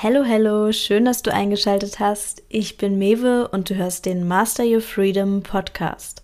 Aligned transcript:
Hello, 0.00 0.22
hello, 0.22 0.70
schön, 0.70 1.06
dass 1.06 1.22
du 1.22 1.34
eingeschaltet 1.34 1.98
hast. 1.98 2.44
Ich 2.48 2.76
bin 2.76 2.98
Mewe 2.98 3.48
und 3.48 3.68
du 3.68 3.74
hörst 3.74 4.06
den 4.06 4.28
Master 4.28 4.62
Your 4.62 4.80
Freedom 4.80 5.42
Podcast. 5.42 6.22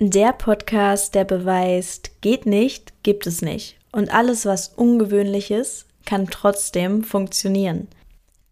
Der 0.00 0.32
Podcast, 0.32 1.14
der 1.14 1.22
beweist, 1.22 2.10
geht 2.22 2.44
nicht, 2.44 2.92
gibt 3.04 3.28
es 3.28 3.40
nicht. 3.40 3.76
Und 3.92 4.12
alles, 4.12 4.46
was 4.46 4.72
ungewöhnlich 4.74 5.52
ist, 5.52 5.86
kann 6.04 6.26
trotzdem 6.26 7.04
funktionieren. 7.04 7.86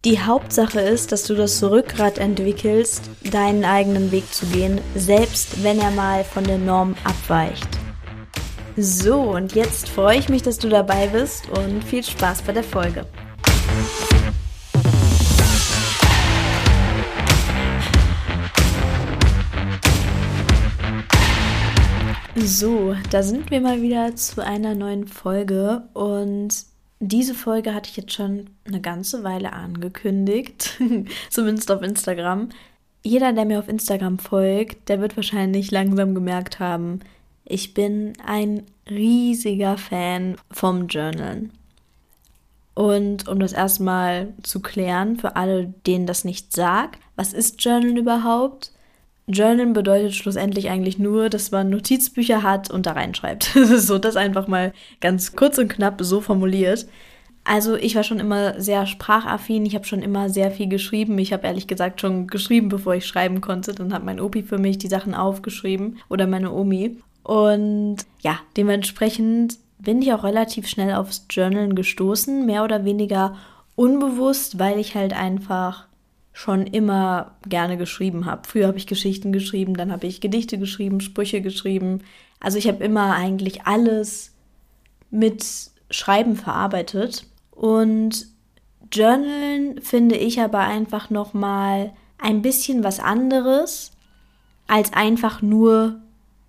Die 0.04 0.20
Hauptsache 0.20 0.80
ist, 0.80 1.10
dass 1.10 1.24
du 1.24 1.34
das 1.34 1.60
Rückgrat 1.64 2.18
entwickelst, 2.18 3.10
deinen 3.32 3.64
eigenen 3.64 4.12
Weg 4.12 4.32
zu 4.32 4.46
gehen, 4.46 4.80
selbst 4.94 5.64
wenn 5.64 5.80
er 5.80 5.90
mal 5.90 6.22
von 6.22 6.44
der 6.44 6.58
Norm 6.58 6.94
abweicht. 7.02 7.66
So, 8.76 9.22
und 9.22 9.56
jetzt 9.56 9.88
freue 9.88 10.18
ich 10.18 10.28
mich, 10.28 10.42
dass 10.42 10.60
du 10.60 10.68
dabei 10.68 11.08
bist 11.08 11.48
und 11.48 11.82
viel 11.82 12.04
Spaß 12.04 12.42
bei 12.42 12.52
der 12.52 12.62
Folge. 12.62 13.04
So, 22.44 22.96
da 23.10 23.22
sind 23.22 23.52
wir 23.52 23.60
mal 23.60 23.82
wieder 23.82 24.16
zu 24.16 24.44
einer 24.44 24.74
neuen 24.74 25.06
Folge 25.06 25.84
und 25.92 26.48
diese 26.98 27.34
Folge 27.34 27.72
hatte 27.72 27.88
ich 27.88 27.96
jetzt 27.96 28.14
schon 28.14 28.50
eine 28.64 28.80
ganze 28.80 29.22
Weile 29.22 29.52
angekündigt, 29.52 30.80
zumindest 31.30 31.70
auf 31.70 31.82
Instagram. 31.82 32.48
Jeder, 33.04 33.32
der 33.32 33.44
mir 33.44 33.60
auf 33.60 33.68
Instagram 33.68 34.18
folgt, 34.18 34.88
der 34.88 35.00
wird 35.00 35.14
wahrscheinlich 35.14 35.70
langsam 35.70 36.16
gemerkt 36.16 36.58
haben, 36.58 36.98
ich 37.44 37.74
bin 37.74 38.14
ein 38.26 38.64
riesiger 38.90 39.78
Fan 39.78 40.36
vom 40.50 40.88
Journalen. 40.88 41.52
Und 42.74 43.28
um 43.28 43.38
das 43.38 43.52
erstmal 43.52 44.34
zu 44.42 44.58
klären, 44.58 45.16
für 45.16 45.36
alle, 45.36 45.72
denen 45.86 46.06
das 46.06 46.24
nicht 46.24 46.52
sagt, 46.52 46.98
was 47.14 47.34
ist 47.34 47.62
Journal 47.62 47.96
überhaupt? 47.96 48.72
Journalen 49.28 49.72
bedeutet 49.72 50.14
schlussendlich 50.14 50.68
eigentlich 50.68 50.98
nur, 50.98 51.28
dass 51.28 51.50
man 51.50 51.70
Notizbücher 51.70 52.42
hat 52.42 52.70
und 52.70 52.86
da 52.86 52.92
reinschreibt. 52.92 53.44
so, 53.76 53.98
das 53.98 54.16
einfach 54.16 54.48
mal 54.48 54.72
ganz 55.00 55.36
kurz 55.36 55.58
und 55.58 55.68
knapp 55.68 56.00
so 56.02 56.20
formuliert. 56.20 56.86
Also 57.44 57.74
ich 57.74 57.96
war 57.96 58.04
schon 58.04 58.20
immer 58.20 58.60
sehr 58.60 58.86
sprachaffin, 58.86 59.66
ich 59.66 59.74
habe 59.74 59.84
schon 59.84 60.02
immer 60.02 60.28
sehr 60.28 60.50
viel 60.50 60.68
geschrieben. 60.68 61.18
Ich 61.18 61.32
habe 61.32 61.46
ehrlich 61.46 61.66
gesagt 61.66 62.00
schon 62.00 62.28
geschrieben, 62.28 62.68
bevor 62.68 62.94
ich 62.94 63.06
schreiben 63.06 63.40
konnte. 63.40 63.74
Dann 63.74 63.92
hat 63.92 64.04
mein 64.04 64.20
Opi 64.20 64.42
für 64.42 64.58
mich 64.58 64.78
die 64.78 64.88
Sachen 64.88 65.14
aufgeschrieben 65.14 65.98
oder 66.08 66.26
meine 66.26 66.52
Omi. 66.52 66.98
Und 67.24 67.98
ja, 68.20 68.38
dementsprechend 68.56 69.58
bin 69.78 70.02
ich 70.02 70.12
auch 70.12 70.22
relativ 70.22 70.68
schnell 70.68 70.94
aufs 70.94 71.26
Journalen 71.30 71.74
gestoßen, 71.74 72.46
mehr 72.46 72.62
oder 72.62 72.84
weniger 72.84 73.36
unbewusst, 73.74 74.58
weil 74.58 74.78
ich 74.78 74.94
halt 74.94 75.12
einfach 75.12 75.86
schon 76.32 76.66
immer 76.66 77.32
gerne 77.46 77.76
geschrieben 77.76 78.26
habe. 78.26 78.48
Früher 78.48 78.66
habe 78.68 78.78
ich 78.78 78.86
Geschichten 78.86 79.32
geschrieben, 79.32 79.74
dann 79.74 79.92
habe 79.92 80.06
ich 80.06 80.20
Gedichte 80.20 80.58
geschrieben, 80.58 81.00
Sprüche 81.00 81.42
geschrieben. 81.42 82.00
Also 82.40 82.58
ich 82.58 82.68
habe 82.68 82.82
immer 82.82 83.14
eigentlich 83.14 83.66
alles 83.66 84.32
mit 85.10 85.44
Schreiben 85.90 86.36
verarbeitet 86.36 87.26
und 87.50 88.26
Journalen 88.90 89.80
finde 89.80 90.16
ich 90.16 90.40
aber 90.40 90.60
einfach 90.60 91.10
noch 91.10 91.34
mal 91.34 91.92
ein 92.18 92.42
bisschen 92.42 92.82
was 92.84 92.98
anderes 93.00 93.92
als 94.66 94.92
einfach 94.92 95.42
nur 95.42 96.00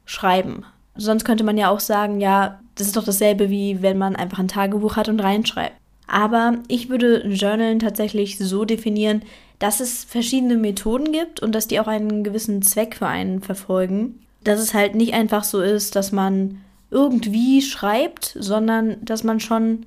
schreiben. 0.05 0.65
Sonst 0.95 1.25
könnte 1.25 1.43
man 1.43 1.57
ja 1.57 1.69
auch 1.69 1.79
sagen, 1.79 2.21
ja, 2.21 2.59
das 2.75 2.87
ist 2.87 2.95
doch 2.95 3.03
dasselbe 3.03 3.49
wie 3.49 3.81
wenn 3.81 3.97
man 3.97 4.15
einfach 4.15 4.39
ein 4.39 4.47
Tagebuch 4.47 4.95
hat 4.95 5.09
und 5.09 5.19
reinschreibt. 5.19 5.75
Aber 6.07 6.59
ich 6.67 6.89
würde 6.89 7.27
Journalen 7.27 7.79
tatsächlich 7.79 8.37
so 8.37 8.65
definieren, 8.65 9.23
dass 9.59 9.79
es 9.79 10.03
verschiedene 10.03 10.55
Methoden 10.55 11.11
gibt 11.11 11.39
und 11.41 11.53
dass 11.53 11.67
die 11.67 11.79
auch 11.79 11.87
einen 11.87 12.23
gewissen 12.23 12.61
Zweck 12.61 12.95
für 12.95 13.07
einen 13.07 13.41
verfolgen. 13.41 14.19
Dass 14.43 14.59
es 14.59 14.73
halt 14.73 14.95
nicht 14.95 15.13
einfach 15.13 15.43
so 15.43 15.61
ist, 15.61 15.95
dass 15.95 16.11
man 16.11 16.61
irgendwie 16.91 17.61
schreibt, 17.61 18.35
sondern 18.39 18.97
dass 19.03 19.23
man 19.23 19.39
schon 19.39 19.85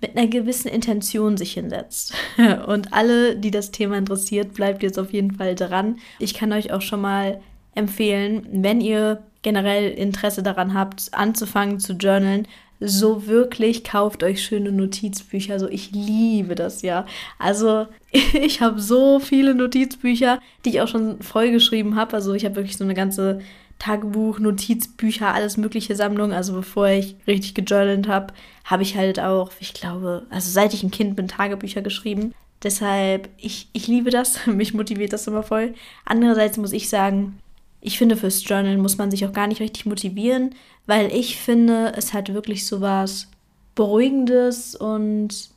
mit 0.00 0.16
einer 0.16 0.26
gewissen 0.26 0.68
Intention 0.68 1.36
sich 1.36 1.54
hinsetzt. 1.54 2.14
Und 2.66 2.92
alle, 2.92 3.36
die 3.36 3.50
das 3.50 3.70
Thema 3.70 3.96
interessiert, 3.96 4.54
bleibt 4.54 4.82
jetzt 4.82 4.98
auf 4.98 5.12
jeden 5.12 5.32
Fall 5.32 5.54
dran. 5.54 5.96
Ich 6.18 6.34
kann 6.34 6.52
euch 6.52 6.72
auch 6.72 6.82
schon 6.82 7.00
mal 7.00 7.40
empfehlen, 7.74 8.46
wenn 8.50 8.80
ihr 8.80 9.22
generell 9.42 9.90
Interesse 9.90 10.42
daran 10.42 10.74
habt, 10.74 11.08
anzufangen 11.12 11.78
zu 11.78 11.92
journalen, 11.94 12.48
so 12.80 13.26
wirklich 13.26 13.84
kauft 13.84 14.22
euch 14.22 14.42
schöne 14.42 14.72
Notizbücher. 14.72 15.54
Also 15.54 15.68
ich 15.68 15.92
liebe 15.92 16.54
das 16.54 16.82
ja. 16.82 17.06
Also 17.38 17.86
ich 18.10 18.60
habe 18.60 18.80
so 18.80 19.18
viele 19.18 19.54
Notizbücher, 19.54 20.40
die 20.64 20.70
ich 20.70 20.80
auch 20.80 20.88
schon 20.88 21.20
vollgeschrieben 21.22 21.96
habe. 21.96 22.14
Also 22.14 22.34
ich 22.34 22.44
habe 22.44 22.56
wirklich 22.56 22.76
so 22.76 22.84
eine 22.84 22.94
ganze 22.94 23.40
Tagebuch, 23.78 24.38
Notizbücher, 24.38 25.32
alles 25.32 25.56
mögliche 25.56 25.96
Sammlung. 25.96 26.32
Also 26.32 26.52
bevor 26.52 26.88
ich 26.88 27.16
richtig 27.26 27.54
gejournalt 27.54 28.08
habe, 28.08 28.32
habe 28.64 28.82
ich 28.82 28.96
halt 28.96 29.20
auch, 29.20 29.50
ich 29.60 29.74
glaube, 29.74 30.26
also 30.30 30.50
seit 30.50 30.74
ich 30.74 30.82
ein 30.82 30.90
Kind 30.90 31.16
bin, 31.16 31.28
Tagebücher 31.28 31.82
geschrieben. 31.82 32.34
Deshalb, 32.62 33.28
ich, 33.38 33.68
ich 33.72 33.86
liebe 33.86 34.10
das. 34.10 34.46
Mich 34.46 34.74
motiviert 34.74 35.12
das 35.12 35.26
immer 35.26 35.42
voll. 35.42 35.74
Andererseits 36.04 36.56
muss 36.56 36.72
ich 36.72 36.88
sagen, 36.88 37.38
ich 37.86 37.98
finde, 37.98 38.16
fürs 38.16 38.42
Journal 38.46 38.78
muss 38.78 38.98
man 38.98 39.12
sich 39.12 39.24
auch 39.24 39.32
gar 39.32 39.46
nicht 39.46 39.60
richtig 39.60 39.86
motivieren, 39.86 40.56
weil 40.86 41.12
ich 41.14 41.38
finde, 41.38 41.92
es 41.96 42.12
hat 42.12 42.34
wirklich 42.34 42.66
so 42.66 42.80
was 42.80 43.28
Beruhigendes 43.76 44.74
und 44.74 45.50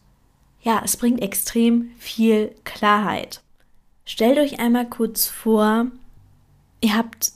ja, 0.62 0.80
es 0.86 0.96
bringt 0.96 1.24
extrem 1.24 1.90
viel 1.98 2.54
Klarheit. 2.66 3.42
Stellt 4.06 4.38
euch 4.38 4.60
einmal 4.60 4.88
kurz 4.88 5.26
vor, 5.26 5.88
ihr 6.82 6.96
habt 6.96 7.32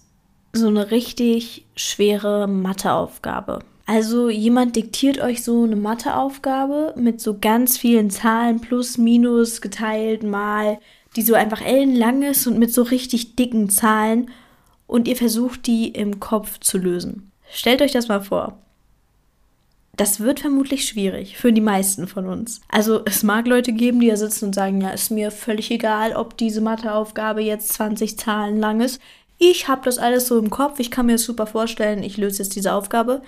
so 0.54 0.68
eine 0.68 0.92
richtig 0.92 1.66
schwere 1.76 2.48
Matheaufgabe. 2.48 3.60
Also 3.88 4.30
jemand 4.30 4.76
diktiert 4.76 5.20
euch 5.20 5.44
so 5.44 5.64
eine 5.64 5.76
Matheaufgabe 5.76 6.94
mit 6.98 7.20
so 7.20 7.40
ganz 7.40 7.80
vielen 7.80 8.12
Zahlen 8.12 8.62
plus, 8.62 9.00
minus, 9.00 9.60
geteilt, 9.60 10.22
mal, 10.22 10.78
die 11.16 11.24
so 11.24 11.34
einfach 11.34 11.62
ellenlang 11.62 12.22
ist 12.22 12.46
und 12.46 12.60
mit 12.60 12.72
so 12.72 12.84
richtig 12.84 13.36
dicken 13.36 13.72
Zahlen 13.72 14.30
und 14.94 15.08
ihr 15.08 15.16
versucht, 15.16 15.66
die 15.66 15.88
im 15.88 16.20
Kopf 16.20 16.60
zu 16.60 16.78
lösen. 16.78 17.32
Stellt 17.52 17.82
euch 17.82 17.94
das 17.94 18.10
mal 18.10 18.22
vor. 18.22 18.60
Das 19.98 20.20
wird 20.20 20.42
vermutlich 20.42 20.88
schwierig 20.88 21.36
für 21.36 21.52
die 21.52 21.62
meisten 21.62 22.08
von 22.08 22.28
uns. 22.28 22.62
Also 22.70 23.02
es 23.06 23.24
mag 23.24 23.48
Leute 23.48 23.74
geben, 23.74 24.00
die 24.00 24.10
da 24.10 24.18
sitzen 24.18 24.46
und 24.46 24.54
sagen, 24.54 24.82
ja, 24.82 24.92
ist 24.92 25.10
mir 25.10 25.32
völlig 25.32 25.72
egal, 25.72 26.16
ob 26.16 26.38
diese 26.38 26.62
Matheaufgabe 26.62 27.42
jetzt 27.42 27.74
20 27.74 28.20
Zahlen 28.20 28.60
lang 28.60 28.82
ist. 28.82 29.02
Ich 29.40 29.68
habe 29.68 29.82
das 29.84 29.98
alles 29.98 30.28
so 30.28 30.38
im 30.38 30.52
Kopf, 30.52 30.80
ich 30.80 30.92
kann 30.92 31.08
mir 31.08 31.14
das 31.14 31.24
super 31.24 31.48
vorstellen, 31.48 32.04
ich 32.04 32.18
löse 32.18 32.44
jetzt 32.44 32.56
diese 32.56 32.74
Aufgabe. 32.74 33.24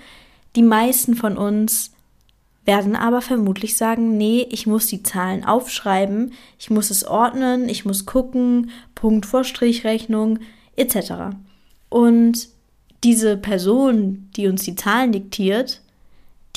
Die 0.54 0.62
meisten 0.62 1.16
von 1.16 1.36
uns 1.36 1.90
werden 2.64 2.94
aber 2.94 3.22
vermutlich 3.22 3.76
sagen, 3.76 4.16
nee, 4.16 4.46
ich 4.50 4.68
muss 4.68 4.86
die 4.86 5.02
Zahlen 5.02 5.44
aufschreiben, 5.44 6.32
ich 6.60 6.70
muss 6.70 6.90
es 6.90 7.04
ordnen, 7.04 7.68
ich 7.68 7.84
muss 7.84 8.06
gucken, 8.06 8.70
Punkt 8.94 9.26
vor 9.26 9.42
Strichrechnung 9.42 10.38
etc. 10.76 11.34
Und 11.88 12.48
diese 13.04 13.36
Person, 13.36 14.28
die 14.36 14.48
uns 14.48 14.64
die 14.64 14.74
Zahlen 14.74 15.12
diktiert, 15.12 15.80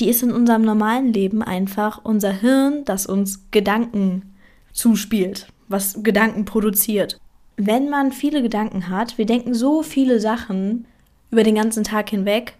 die 0.00 0.08
ist 0.08 0.22
in 0.22 0.32
unserem 0.32 0.62
normalen 0.62 1.12
Leben 1.12 1.42
einfach 1.42 2.00
unser 2.04 2.32
Hirn, 2.32 2.84
das 2.84 3.06
uns 3.06 3.50
Gedanken 3.50 4.34
zuspielt, 4.72 5.48
was 5.68 6.02
Gedanken 6.02 6.44
produziert. 6.44 7.20
Wenn 7.56 7.90
man 7.90 8.12
viele 8.12 8.42
Gedanken 8.42 8.88
hat, 8.88 9.18
wir 9.18 9.26
denken 9.26 9.52
so 9.52 9.82
viele 9.82 10.18
Sachen 10.18 10.86
über 11.30 11.42
den 11.42 11.54
ganzen 11.54 11.84
Tag 11.84 12.08
hinweg 12.08 12.54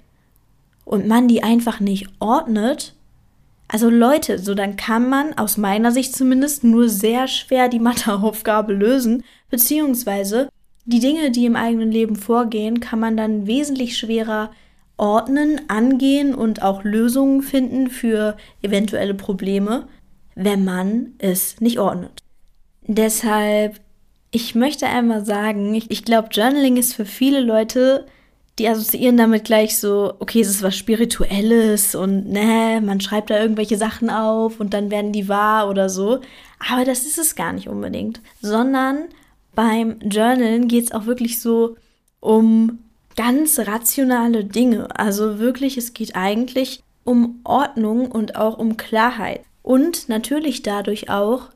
und 0.84 1.06
man 1.06 1.28
die 1.28 1.42
einfach 1.42 1.80
nicht 1.80 2.08
ordnet, 2.18 2.94
also 3.68 3.88
Leute, 3.88 4.38
so 4.38 4.54
dann 4.54 4.76
kann 4.76 5.08
man 5.08 5.38
aus 5.38 5.56
meiner 5.56 5.92
Sicht 5.92 6.14
zumindest 6.14 6.64
nur 6.64 6.88
sehr 6.88 7.28
schwer 7.28 7.68
die 7.68 7.78
Matheaufgabe 7.78 8.72
lösen, 8.72 9.22
beziehungsweise 9.48 10.48
die 10.84 11.00
Dinge, 11.00 11.30
die 11.30 11.46
im 11.46 11.56
eigenen 11.56 11.92
Leben 11.92 12.16
vorgehen, 12.16 12.80
kann 12.80 13.00
man 13.00 13.16
dann 13.16 13.46
wesentlich 13.46 13.96
schwerer 13.96 14.50
ordnen, 14.96 15.60
angehen 15.68 16.34
und 16.34 16.62
auch 16.62 16.84
Lösungen 16.84 17.42
finden 17.42 17.88
für 17.88 18.36
eventuelle 18.62 19.14
Probleme, 19.14 19.88
wenn 20.34 20.64
man 20.64 21.14
es 21.18 21.60
nicht 21.60 21.78
ordnet. 21.78 22.22
Deshalb, 22.82 23.80
ich 24.30 24.54
möchte 24.54 24.86
einmal 24.86 25.24
sagen, 25.24 25.74
ich, 25.74 25.90
ich 25.90 26.04
glaube, 26.04 26.28
Journaling 26.30 26.76
ist 26.76 26.94
für 26.94 27.06
viele 27.06 27.40
Leute, 27.40 28.06
die 28.58 28.68
assoziieren 28.68 29.16
damit 29.16 29.44
gleich 29.44 29.78
so, 29.78 30.12
okay, 30.18 30.40
es 30.40 30.48
ist 30.48 30.62
was 30.62 30.76
Spirituelles 30.76 31.94
und 31.94 32.28
ne, 32.28 32.82
man 32.84 33.00
schreibt 33.00 33.30
da 33.30 33.40
irgendwelche 33.40 33.78
Sachen 33.78 34.10
auf 34.10 34.60
und 34.60 34.74
dann 34.74 34.90
werden 34.90 35.12
die 35.12 35.28
wahr 35.28 35.70
oder 35.70 35.88
so. 35.88 36.20
Aber 36.68 36.84
das 36.84 37.06
ist 37.06 37.18
es 37.18 37.36
gar 37.36 37.54
nicht 37.54 37.68
unbedingt, 37.68 38.20
sondern 38.42 39.04
beim 39.54 39.98
Journalen 40.00 40.68
geht 40.68 40.84
es 40.84 40.92
auch 40.92 41.06
wirklich 41.06 41.40
so 41.40 41.76
um 42.20 42.78
ganz 43.16 43.58
rationale 43.58 44.44
Dinge. 44.44 44.88
Also 44.98 45.38
wirklich, 45.38 45.76
es 45.76 45.94
geht 45.94 46.16
eigentlich 46.16 46.82
um 47.04 47.40
Ordnung 47.44 48.10
und 48.10 48.36
auch 48.36 48.58
um 48.58 48.76
Klarheit. 48.76 49.42
Und 49.62 50.08
natürlich 50.08 50.62
dadurch 50.62 51.10
auch 51.10 51.48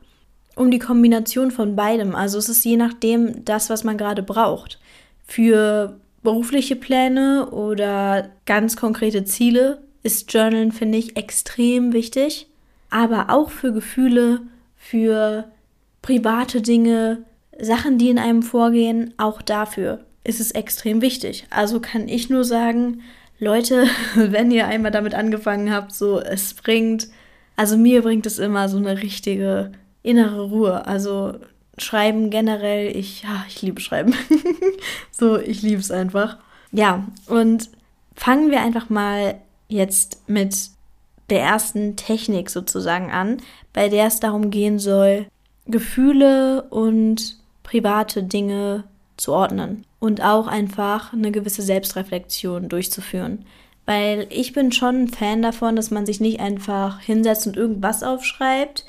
um 0.57 0.71
die 0.71 0.79
Kombination 0.79 1.51
von 1.51 1.77
beidem. 1.77 2.15
Also 2.15 2.39
es 2.39 2.49
ist 2.49 2.65
je 2.65 2.77
nachdem 2.77 3.45
das, 3.45 3.71
was 3.71 3.85
man 3.85 3.99
gerade 3.99 4.23
braucht. 4.23 4.79
Für 5.25 5.99
berufliche 6.23 6.77
Pläne 6.77 7.51
oder 7.51 8.31
ganz 8.47 8.77
konkrete 8.77 9.25
Ziele 9.25 9.83
ist 10.03 10.33
Journalen, 10.33 10.73
finde 10.73 10.99
ich, 10.99 11.17
extrem 11.17 11.93
wichtig. 11.93 12.49
Aber 12.91 13.31
auch 13.31 13.51
für 13.51 13.73
Gefühle, 13.73 14.43
für 14.77 15.45
private 16.03 16.61
Dinge, 16.61 17.25
Sachen, 17.61 17.99
die 17.99 18.11
in 18.11 18.19
einem 18.19 18.43
vorgehen, 18.43 19.15
auch 19.17 19.43
dafür 19.43 20.01
ist 20.25 20.41
es 20.41 20.51
extrem 20.53 21.03
wichtig. 21.03 21.47
Also 21.51 21.81
kann 21.81 22.09
ich 22.09 22.31
nur 22.31 22.45
sagen, 22.45 23.03
Leute, 23.39 23.87
wenn 24.15 24.51
ihr 24.51 24.67
einmal 24.67 24.91
damit 24.91 25.15
angefangen 25.15 25.73
habt, 25.73 25.93
so 25.93 26.19
es 26.21 26.55
bringt, 26.55 27.09
also 27.57 27.77
mir 27.77 28.03
bringt 28.03 28.27
es 28.27 28.39
immer 28.39 28.69
so 28.69 28.79
eine 28.79 29.03
richtige 29.03 29.73
innere 30.03 30.45
Ruhe. 30.45 30.87
Also 30.87 31.35
Schreiben 31.77 32.31
generell, 32.31 32.97
ich, 32.97 33.23
ja, 33.23 33.45
ich 33.49 33.61
liebe 33.63 33.81
Schreiben. 33.81 34.15
so, 35.11 35.39
ich 35.39 35.63
liebe 35.63 35.81
es 35.81 35.91
einfach. 35.91 36.39
Ja, 36.73 37.05
und 37.27 37.71
fangen 38.15 38.51
wir 38.51 38.61
einfach 38.61 38.91
mal 38.91 39.37
jetzt 39.69 40.29
mit 40.29 40.71
der 41.31 41.41
ersten 41.41 41.97
Technik 41.97 42.51
sozusagen 42.51 43.11
an, 43.11 43.39
bei 43.73 43.89
der 43.89 44.07
es 44.07 44.21
darum 44.21 44.51
gehen 44.51 44.79
soll, 44.79 45.27
Gefühle 45.67 46.63
und 46.71 47.39
private 47.65 48.23
Dinge 48.23 48.85
zu 49.17 49.33
ordnen 49.33 49.85
und 49.99 50.23
auch 50.23 50.47
einfach 50.47 51.13
eine 51.13 51.33
gewisse 51.33 51.63
Selbstreflexion 51.63 52.69
durchzuführen. 52.69 53.45
Weil 53.87 54.27
ich 54.31 54.53
bin 54.53 54.71
schon 54.71 55.05
ein 55.05 55.09
Fan 55.09 55.43
davon, 55.43 55.75
dass 55.75 55.91
man 55.91 56.07
sich 56.07 56.21
nicht 56.21 56.41
einfach 56.41 57.01
hinsetzt 57.01 57.49
und 57.49 57.57
irgendwas 57.57 58.05
aufschreibt, 58.05 58.87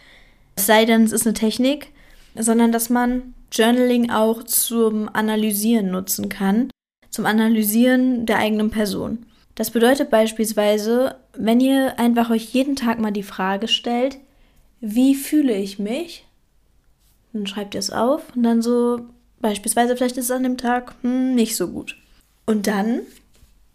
es 0.55 0.67
sei 0.67 0.85
denn, 0.85 1.03
es 1.03 1.11
ist 1.11 1.25
eine 1.25 1.33
Technik, 1.33 1.91
sondern 2.35 2.71
dass 2.71 2.89
man 2.89 3.33
Journaling 3.51 4.11
auch 4.11 4.43
zum 4.43 5.09
Analysieren 5.13 5.91
nutzen 5.91 6.29
kann, 6.29 6.69
zum 7.09 7.25
Analysieren 7.25 8.25
der 8.25 8.37
eigenen 8.37 8.69
Person. 8.69 9.25
Das 9.55 9.71
bedeutet 9.71 10.09
beispielsweise, 10.09 11.15
wenn 11.33 11.61
ihr 11.61 11.97
einfach 11.97 12.29
euch 12.29 12.53
jeden 12.53 12.75
Tag 12.75 12.99
mal 12.99 13.11
die 13.11 13.23
Frage 13.23 13.67
stellt, 13.67 14.17
wie 14.81 15.15
fühle 15.15 15.55
ich 15.55 15.79
mich? 15.79 16.24
Dann 17.35 17.47
schreibt 17.47 17.73
ihr 17.73 17.79
es 17.79 17.91
auf 17.91 18.33
und 18.33 18.43
dann 18.43 18.61
so, 18.61 19.01
beispielsweise 19.41 19.97
vielleicht 19.97 20.15
ist 20.15 20.25
es 20.25 20.31
an 20.31 20.43
dem 20.43 20.57
Tag 20.57 20.95
hm, 21.01 21.35
nicht 21.35 21.57
so 21.57 21.67
gut. 21.67 21.97
Und 22.45 22.65
dann 22.65 23.01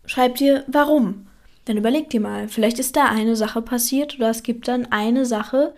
schreibt 0.07 0.41
ihr, 0.41 0.65
warum? 0.67 1.27
Dann 1.67 1.77
überlegt 1.77 2.15
ihr 2.15 2.23
mal, 2.23 2.49
vielleicht 2.49 2.79
ist 2.79 2.97
da 2.97 3.05
eine 3.05 3.37
Sache 3.37 3.61
passiert 3.61 4.17
oder 4.17 4.31
es 4.31 4.43
gibt 4.43 4.67
dann 4.67 4.91
eine 4.91 5.27
Sache, 5.27 5.75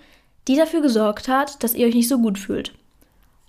die 0.47 0.55
dafür 0.55 0.81
gesorgt 0.81 1.27
hat, 1.27 1.65
dass 1.65 1.75
ihr 1.75 1.89
euch 1.89 1.95
nicht 1.97 2.09
so 2.09 2.21
gut 2.21 2.39
fühlt. 2.39 2.73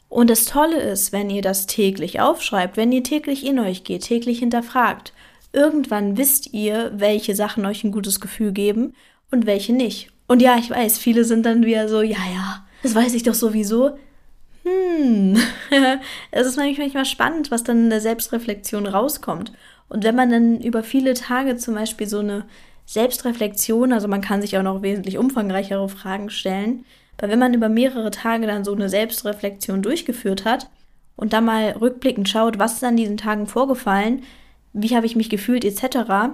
Und 0.09 0.31
das 0.31 0.45
Tolle 0.45 0.81
ist, 0.81 1.11
wenn 1.11 1.29
ihr 1.29 1.43
das 1.43 1.67
täglich 1.67 2.19
aufschreibt, 2.19 2.75
wenn 2.75 2.91
ihr 2.91 3.03
täglich 3.03 3.45
in 3.45 3.59
euch 3.59 3.83
geht, 3.83 4.01
täglich 4.01 4.39
hinterfragt, 4.39 5.13
irgendwann 5.51 6.17
wisst 6.17 6.53
ihr, 6.53 6.91
welche 6.95 7.35
Sachen 7.35 7.67
euch 7.67 7.83
ein 7.83 7.91
gutes 7.91 8.19
Gefühl 8.19 8.51
geben 8.51 8.95
und 9.29 9.45
welche 9.45 9.73
nicht. 9.73 10.09
Und 10.25 10.41
ja, 10.41 10.57
ich 10.57 10.71
weiß, 10.71 10.97
viele 10.97 11.23
sind 11.23 11.45
dann 11.45 11.65
wieder 11.65 11.87
so, 11.87 12.01
ja, 12.01 12.17
ja, 12.33 12.65
das 12.81 12.95
weiß 12.95 13.13
ich 13.13 13.21
doch 13.21 13.35
sowieso. 13.35 13.91
Hm, 14.63 15.37
es 16.31 16.47
ist 16.47 16.57
manchmal 16.57 17.05
spannend, 17.05 17.51
was 17.51 17.63
dann 17.63 17.85
in 17.85 17.89
der 17.89 18.01
Selbstreflexion 18.01 18.85
rauskommt. 18.85 19.51
Und 19.89 20.03
wenn 20.03 20.15
man 20.15 20.29
dann 20.29 20.61
über 20.61 20.83
viele 20.83 21.13
Tage 21.13 21.57
zum 21.57 21.75
Beispiel 21.75 22.07
so 22.07 22.19
eine 22.19 22.45
Selbstreflexion, 22.85 23.93
also 23.93 24.07
man 24.07 24.21
kann 24.21 24.41
sich 24.41 24.57
auch 24.57 24.63
noch 24.63 24.81
wesentlich 24.81 25.17
umfangreichere 25.17 25.87
Fragen 25.89 26.29
stellen, 26.29 26.85
weil 27.17 27.29
wenn 27.29 27.39
man 27.39 27.53
über 27.53 27.69
mehrere 27.69 28.11
Tage 28.11 28.47
dann 28.47 28.63
so 28.63 28.73
eine 28.73 28.89
Selbstreflexion 28.89 29.81
durchgeführt 29.81 30.45
hat 30.45 30.69
und 31.15 31.33
dann 31.33 31.45
mal 31.45 31.71
rückblickend 31.71 32.27
schaut, 32.27 32.57
was 32.57 32.73
ist 32.73 32.83
an 32.83 32.97
diesen 32.97 33.17
Tagen 33.17 33.47
vorgefallen, 33.47 34.23
wie 34.73 34.95
habe 34.95 35.05
ich 35.05 35.15
mich 35.15 35.29
gefühlt 35.29 35.63
etc., 35.63 36.33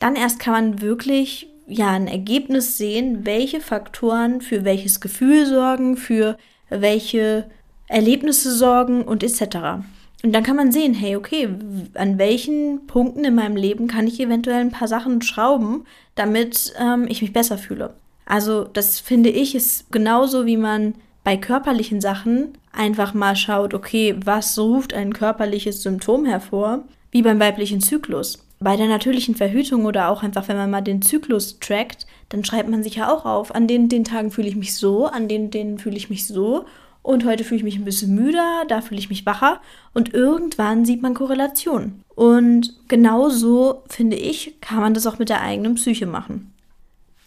dann 0.00 0.14
erst 0.14 0.38
kann 0.38 0.52
man 0.52 0.80
wirklich 0.80 1.48
ja 1.66 1.90
ein 1.90 2.06
Ergebnis 2.06 2.78
sehen, 2.78 3.24
welche 3.26 3.60
Faktoren 3.60 4.40
für 4.40 4.64
welches 4.64 5.00
Gefühl 5.00 5.46
sorgen, 5.46 5.96
für 5.96 6.36
welche 6.70 7.50
Erlebnisse 7.88 8.54
sorgen 8.54 9.02
und 9.02 9.22
etc. 9.22 9.82
Und 10.22 10.32
dann 10.32 10.42
kann 10.42 10.56
man 10.56 10.72
sehen, 10.72 10.94
hey, 10.94 11.16
okay, 11.16 11.48
an 11.94 12.18
welchen 12.18 12.86
Punkten 12.86 13.24
in 13.24 13.34
meinem 13.34 13.56
Leben 13.56 13.86
kann 13.86 14.06
ich 14.06 14.20
eventuell 14.20 14.60
ein 14.60 14.72
paar 14.72 14.88
Sachen 14.88 15.22
schrauben, 15.22 15.84
damit 16.14 16.74
ähm, 16.78 17.06
ich 17.08 17.22
mich 17.22 17.32
besser 17.32 17.56
fühle. 17.56 17.94
Also 18.26 18.64
das 18.64 19.00
finde 19.00 19.30
ich 19.30 19.54
ist 19.54 19.90
genauso, 19.90 20.44
wie 20.44 20.56
man 20.56 20.94
bei 21.24 21.36
körperlichen 21.36 22.00
Sachen 22.00 22.58
einfach 22.72 23.14
mal 23.14 23.36
schaut, 23.36 23.74
okay, 23.74 24.16
was 24.24 24.58
ruft 24.58 24.92
ein 24.92 25.12
körperliches 25.12 25.82
Symptom 25.82 26.24
hervor, 26.24 26.84
wie 27.10 27.22
beim 27.22 27.40
weiblichen 27.40 27.80
Zyklus. 27.80 28.44
Bei 28.60 28.76
der 28.76 28.88
natürlichen 28.88 29.34
Verhütung 29.34 29.84
oder 29.84 30.08
auch 30.08 30.22
einfach, 30.22 30.48
wenn 30.48 30.56
man 30.56 30.70
mal 30.70 30.80
den 30.80 31.00
Zyklus 31.00 31.58
trackt, 31.60 32.06
dann 32.28 32.44
schreibt 32.44 32.68
man 32.68 32.82
sich 32.82 32.96
ja 32.96 33.12
auch 33.12 33.24
auf, 33.24 33.54
an 33.54 33.66
den, 33.66 33.88
den 33.88 34.04
Tagen 34.04 34.30
fühle 34.30 34.48
ich 34.48 34.56
mich 34.56 34.74
so, 34.76 35.06
an 35.06 35.28
den, 35.28 35.50
den 35.50 35.78
fühle 35.78 35.96
ich 35.96 36.10
mich 36.10 36.26
so 36.26 36.64
und 37.08 37.24
heute 37.24 37.42
fühle 37.42 37.56
ich 37.56 37.64
mich 37.64 37.76
ein 37.76 37.86
bisschen 37.86 38.14
müder, 38.14 38.64
da 38.68 38.82
fühle 38.82 39.00
ich 39.00 39.08
mich 39.08 39.24
wacher 39.24 39.62
und 39.94 40.12
irgendwann 40.12 40.84
sieht 40.84 41.00
man 41.00 41.14
Korrelationen. 41.14 42.04
Und 42.14 42.74
genauso, 42.88 43.82
finde 43.88 44.18
ich, 44.18 44.60
kann 44.60 44.80
man 44.80 44.92
das 44.92 45.06
auch 45.06 45.18
mit 45.18 45.30
der 45.30 45.40
eigenen 45.40 45.76
Psyche 45.76 46.04
machen. 46.04 46.52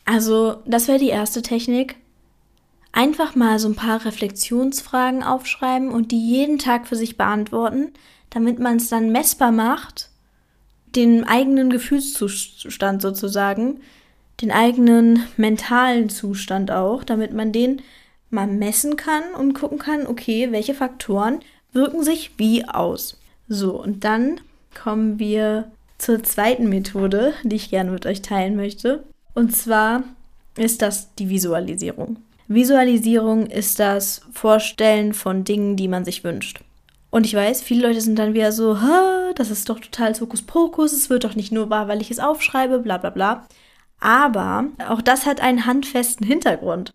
Also, 0.06 0.58
das 0.68 0.88
wäre 0.88 1.00
die 1.00 1.10
erste 1.10 1.42
Technik. 1.42 1.96
Einfach 2.92 3.34
mal 3.34 3.58
so 3.58 3.70
ein 3.70 3.76
paar 3.76 4.06
Reflexionsfragen 4.06 5.24
aufschreiben 5.24 5.90
und 5.90 6.12
die 6.12 6.30
jeden 6.30 6.60
Tag 6.60 6.86
für 6.86 6.96
sich 6.96 7.18
beantworten, 7.18 7.92
damit 8.30 8.60
man 8.60 8.76
es 8.76 8.88
dann 8.90 9.12
messbar 9.12 9.52
macht, 9.52 10.12
den 10.96 11.24
eigenen 11.24 11.72
Gefühlszustand 11.72 13.02
sozusagen, 13.02 13.80
den 14.42 14.52
eigenen 14.52 15.24
mentalen 15.38 16.10
Zustand 16.10 16.70
auch, 16.70 17.04
damit 17.04 17.34
man 17.34 17.52
den 17.52 17.82
mal 18.32 18.48
messen 18.48 18.96
kann 18.96 19.24
und 19.38 19.54
gucken 19.54 19.78
kann, 19.78 20.08
okay, 20.08 20.52
welche 20.52 20.74
Faktoren 20.74 21.40
wirken 21.74 22.04
sich 22.04 22.32
wie 22.38 22.66
aus. 22.66 23.20
So, 23.48 23.82
und 23.82 24.04
dann 24.04 24.42
kommen 24.82 25.20
wir 25.20 25.72
zur 25.98 26.24
zweiten 26.24 26.70
Methode, 26.70 27.34
die 27.44 27.58
ich 27.58 27.70
gerne 27.70 27.92
mit 27.92 28.06
euch 28.06 28.22
teilen 28.22 28.56
möchte. 28.56 29.04
Und 29.34 29.56
zwar 29.56 30.04
ist 30.58 30.82
das 30.82 31.14
die 31.16 31.30
Visualisierung. 31.30 32.18
Visualisierung 32.48 33.46
ist 33.46 33.80
das 33.80 34.22
Vorstellen 34.34 35.14
von 35.14 35.44
Dingen, 35.44 35.78
die 35.78 35.88
man 35.88 36.04
sich 36.04 36.24
wünscht. 36.24 36.62
Und 37.10 37.26
ich 37.26 37.36
weiß, 37.36 37.62
viele 37.62 37.88
Leute 37.88 38.02
sind 38.02 38.18
dann 38.18 38.34
wieder 38.34 38.52
so, 38.52 38.78
das 39.36 39.52
ist 39.52 39.70
doch 39.70 39.80
total 39.80 40.14
Hokuspokus, 40.20 40.94
es 40.94 41.10
wird 41.10 41.24
doch 41.24 41.36
nicht 41.36 41.52
nur 41.52 41.70
wahr, 41.70 41.88
weil 41.88 42.02
ich 42.02 42.10
es 42.10 42.20
aufschreibe, 42.20 42.80
bla 42.80 42.98
bla 42.98 43.10
bla. 43.10 43.48
Aber 44.00 44.66
auch 44.90 45.02
das 45.02 45.26
hat 45.26 45.42
einen 45.42 45.66
handfesten 45.66 46.26
Hintergrund. 46.26 46.94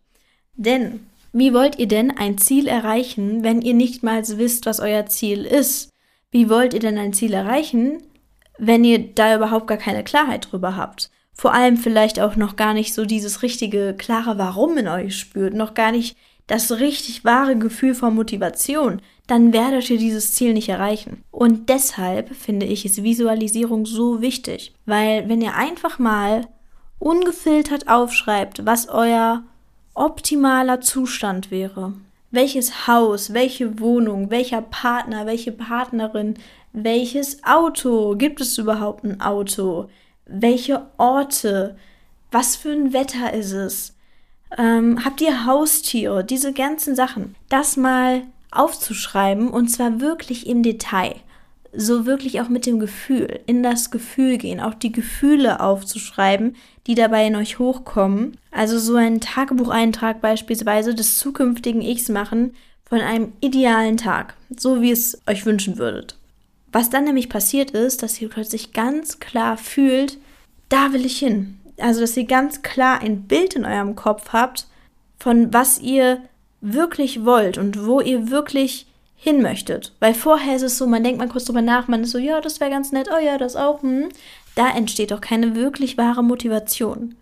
Denn 0.54 1.06
wie 1.38 1.52
wollt 1.52 1.78
ihr 1.78 1.86
denn 1.86 2.16
ein 2.16 2.38
Ziel 2.38 2.66
erreichen, 2.66 3.44
wenn 3.44 3.60
ihr 3.60 3.74
nicht 3.74 4.02
mal 4.02 4.26
wisst, 4.26 4.64
was 4.64 4.80
euer 4.80 5.04
Ziel 5.04 5.44
ist? 5.44 5.92
Wie 6.30 6.48
wollt 6.48 6.72
ihr 6.72 6.80
denn 6.80 6.96
ein 6.96 7.12
Ziel 7.12 7.34
erreichen, 7.34 8.02
wenn 8.56 8.84
ihr 8.84 9.14
da 9.14 9.36
überhaupt 9.36 9.66
gar 9.66 9.76
keine 9.76 10.02
Klarheit 10.02 10.48
drüber 10.50 10.76
habt? 10.76 11.10
Vor 11.34 11.52
allem 11.52 11.76
vielleicht 11.76 12.20
auch 12.20 12.36
noch 12.36 12.56
gar 12.56 12.72
nicht 12.72 12.94
so 12.94 13.04
dieses 13.04 13.42
richtige, 13.42 13.94
klare 13.98 14.38
Warum 14.38 14.78
in 14.78 14.88
euch 14.88 15.18
spürt, 15.18 15.52
noch 15.52 15.74
gar 15.74 15.92
nicht 15.92 16.16
das 16.46 16.72
richtig 16.72 17.22
wahre 17.26 17.58
Gefühl 17.58 17.94
von 17.94 18.14
Motivation, 18.14 19.02
dann 19.26 19.52
werdet 19.52 19.90
ihr 19.90 19.98
dieses 19.98 20.32
Ziel 20.32 20.54
nicht 20.54 20.70
erreichen. 20.70 21.22
Und 21.30 21.68
deshalb 21.68 22.34
finde 22.34 22.64
ich 22.64 22.86
es 22.86 23.02
Visualisierung 23.02 23.84
so 23.84 24.22
wichtig, 24.22 24.72
weil 24.86 25.28
wenn 25.28 25.42
ihr 25.42 25.54
einfach 25.54 25.98
mal 25.98 26.48
ungefiltert 26.98 27.88
aufschreibt, 27.88 28.64
was 28.64 28.88
euer 28.88 29.44
optimaler 29.96 30.80
Zustand 30.80 31.50
wäre. 31.50 31.94
Welches 32.30 32.86
Haus, 32.86 33.32
welche 33.32 33.80
Wohnung, 33.80 34.30
welcher 34.30 34.62
Partner, 34.62 35.26
welche 35.26 35.52
Partnerin, 35.52 36.34
welches 36.72 37.42
Auto, 37.44 38.14
gibt 38.16 38.40
es 38.40 38.58
überhaupt 38.58 39.04
ein 39.04 39.20
Auto, 39.20 39.88
welche 40.26 40.86
Orte, 40.98 41.76
was 42.30 42.56
für 42.56 42.72
ein 42.72 42.92
Wetter 42.92 43.32
ist 43.32 43.52
es, 43.52 43.96
ähm, 44.58 45.04
habt 45.04 45.20
ihr 45.20 45.46
Haustiere, 45.46 46.24
diese 46.24 46.52
ganzen 46.52 46.94
Sachen, 46.94 47.34
das 47.48 47.76
mal 47.76 48.22
aufzuschreiben 48.50 49.48
und 49.48 49.68
zwar 49.68 50.00
wirklich 50.00 50.46
im 50.46 50.62
Detail. 50.62 51.16
So 51.72 52.06
wirklich 52.06 52.40
auch 52.40 52.48
mit 52.48 52.66
dem 52.66 52.78
Gefühl, 52.78 53.40
in 53.46 53.62
das 53.62 53.90
Gefühl 53.90 54.38
gehen, 54.38 54.60
auch 54.60 54.74
die 54.74 54.92
Gefühle 54.92 55.60
aufzuschreiben, 55.60 56.56
die 56.86 56.94
dabei 56.94 57.26
in 57.26 57.36
euch 57.36 57.58
hochkommen. 57.58 58.38
Also 58.50 58.78
so 58.78 58.94
einen 58.94 59.20
Tagebucheintrag 59.20 60.20
beispielsweise 60.20 60.94
des 60.94 61.18
zukünftigen 61.18 61.82
Ichs 61.82 62.08
machen 62.08 62.54
von 62.88 63.00
einem 63.00 63.32
idealen 63.40 63.96
Tag, 63.96 64.34
so 64.56 64.80
wie 64.80 64.92
es 64.92 65.20
euch 65.26 65.44
wünschen 65.44 65.78
würdet. 65.78 66.16
Was 66.72 66.90
dann 66.90 67.04
nämlich 67.04 67.28
passiert 67.28 67.72
ist, 67.72 68.02
dass 68.02 68.20
ihr 68.20 68.28
plötzlich 68.28 68.72
ganz 68.72 69.18
klar 69.18 69.56
fühlt, 69.56 70.18
da 70.68 70.92
will 70.92 71.04
ich 71.04 71.18
hin. 71.18 71.58
Also, 71.78 72.00
dass 72.00 72.16
ihr 72.16 72.24
ganz 72.24 72.62
klar 72.62 73.00
ein 73.00 73.22
Bild 73.22 73.54
in 73.54 73.64
eurem 73.64 73.96
Kopf 73.96 74.32
habt, 74.32 74.66
von 75.18 75.52
was 75.52 75.78
ihr 75.80 76.20
wirklich 76.60 77.24
wollt 77.24 77.58
und 77.58 77.86
wo 77.86 78.00
ihr 78.00 78.30
wirklich 78.30 78.86
hin 79.16 79.42
möchtet. 79.42 79.92
Weil 80.00 80.14
vorher 80.14 80.56
ist 80.56 80.62
es 80.62 80.78
so, 80.78 80.86
man 80.86 81.02
denkt 81.02 81.18
mal 81.18 81.28
kurz 81.28 81.46
drüber 81.46 81.62
nach, 81.62 81.88
man 81.88 82.02
ist 82.02 82.10
so, 82.10 82.18
ja, 82.18 82.40
das 82.40 82.60
wäre 82.60 82.70
ganz 82.70 82.92
nett, 82.92 83.08
oh 83.14 83.18
ja, 83.18 83.38
das 83.38 83.56
auch. 83.56 83.82
Hm. 83.82 84.08
Da 84.56 84.70
entsteht 84.70 85.12
doch 85.12 85.20
keine 85.20 85.54
wirklich 85.54 85.96
wahre 85.96 86.24
Motivation. 86.24 87.14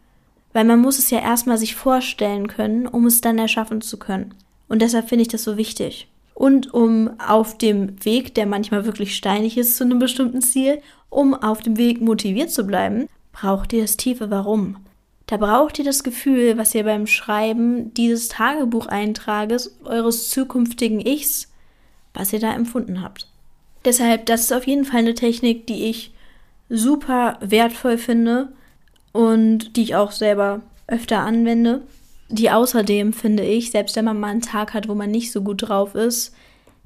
Weil 0.55 0.65
man 0.65 0.81
muss 0.81 0.99
es 0.99 1.11
ja 1.11 1.19
erstmal 1.19 1.59
sich 1.59 1.75
vorstellen 1.75 2.47
können, 2.47 2.87
um 2.87 3.05
es 3.07 3.21
dann 3.21 3.39
erschaffen 3.39 3.83
zu 3.83 3.99
können. 3.99 4.33
Und 4.69 4.81
deshalb 4.81 5.09
finde 5.09 5.23
ich 5.23 5.29
das 5.29 5.45
so 5.45 5.59
wichtig. 5.59 6.09
Und 6.33 6.73
um 6.73 7.11
auf 7.21 7.59
dem 7.59 8.03
Weg, 8.05 8.35
der 8.35 8.47
manchmal 8.47 8.87
wirklich 8.87 9.15
steinig 9.17 9.59
ist 9.59 9.77
zu 9.77 9.85
einem 9.85 9.99
bestimmten 9.99 10.43
Ziel, 10.43 10.81
um 11.11 11.35
auf 11.35 11.61
dem 11.61 11.77
Weg 11.77 12.01
motiviert 12.01 12.51
zu 12.51 12.65
bleiben, 12.65 13.09
braucht 13.33 13.73
ihr 13.73 13.83
das 13.83 13.97
tiefe 13.97 14.31
Warum. 14.31 14.77
Da 15.27 15.37
braucht 15.37 15.79
ihr 15.79 15.85
das 15.85 16.05
Gefühl, 16.05 16.57
was 16.57 16.75
ihr 16.75 16.85
beim 16.85 17.07
Schreiben 17.07 17.93
dieses 17.95 18.29
Tagebucheintrages 18.29 19.77
eures 19.85 20.29
zukünftigen 20.29 21.01
Ichs, 21.01 21.51
was 22.13 22.33
ihr 22.33 22.41
da 22.41 22.53
empfunden 22.53 23.03
habt. 23.03 23.29
Deshalb, 23.85 24.27
das 24.27 24.43
ist 24.43 24.53
auf 24.53 24.67
jeden 24.67 24.85
Fall 24.85 25.01
eine 25.01 25.15
Technik, 25.15 25.67
die 25.67 25.87
ich 25.87 26.14
super 26.69 27.39
wertvoll 27.41 27.99
finde 27.99 28.53
und 29.13 29.77
die 29.77 29.83
ich 29.83 29.97
auch 29.97 30.13
selber 30.13 30.63
öfter 30.87 31.21
anwende. 31.21 31.83
Die 32.29 32.51
außerdem, 32.51 33.13
finde 33.13 33.45
ich, 33.45 33.71
selbst 33.71 33.97
wenn 33.97 34.05
man 34.05 34.19
mal 34.19 34.29
einen 34.29 34.41
Tag 34.41 34.75
hat, 34.75 34.89
wo 34.89 34.95
man 34.95 35.11
nicht 35.11 35.31
so 35.31 35.43
gut 35.43 35.69
drauf 35.69 35.95
ist, 35.95 36.35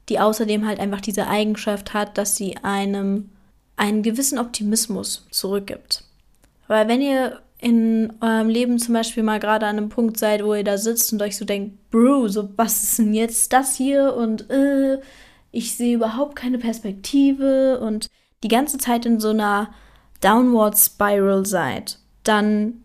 die 0.09 0.19
außerdem 0.19 0.67
halt 0.67 0.81
einfach 0.81 1.01
diese 1.01 1.29
Eigenschaft 1.29 1.95
hat, 1.95 2.19
dass 2.19 2.37
sie 2.37 2.57
einem 2.59 3.31
einen 3.77 4.03
gewissen 4.03 4.39
Optimismus 4.39 5.27
zurückgibt. 5.31 6.05
Weil 6.67 6.89
wenn 6.89 7.01
ihr 7.01 7.41
in 7.61 8.13
eurem 8.21 8.49
Leben 8.49 8.79
zum 8.79 8.95
Beispiel 8.95 9.23
mal 9.23 9.41
gerade 9.41 9.67
an 9.67 9.77
einem 9.77 9.89
Punkt 9.89 10.19
seid, 10.19 10.45
wo 10.45 10.55
ihr 10.55 10.65
da 10.65 10.79
sitzt 10.79 11.13
und 11.13 11.23
euch 11.23 11.37
so 11.37 11.45
denkt, 11.45 11.91
Bro, 11.91 12.29
so 12.29 12.49
was 12.57 12.83
ist 12.83 12.99
denn 12.99 13.15
jetzt 13.15 13.53
das 13.53 13.77
hier 13.77 14.15
und 14.15 14.51
äh, 14.51 14.99
ich 15.51 15.77
sehe 15.77 15.97
überhaupt 15.97 16.37
keine 16.37 16.59
Perspektive 16.59 17.81
und 17.81 18.09
die 18.43 18.49
ganze 18.49 18.79
Zeit 18.79 19.07
in 19.07 19.21
so 19.21 19.31
einer 19.31 19.71
Downward 20.21 20.77
Spiral 20.77 21.47
seid, 21.47 21.99
dann 22.25 22.85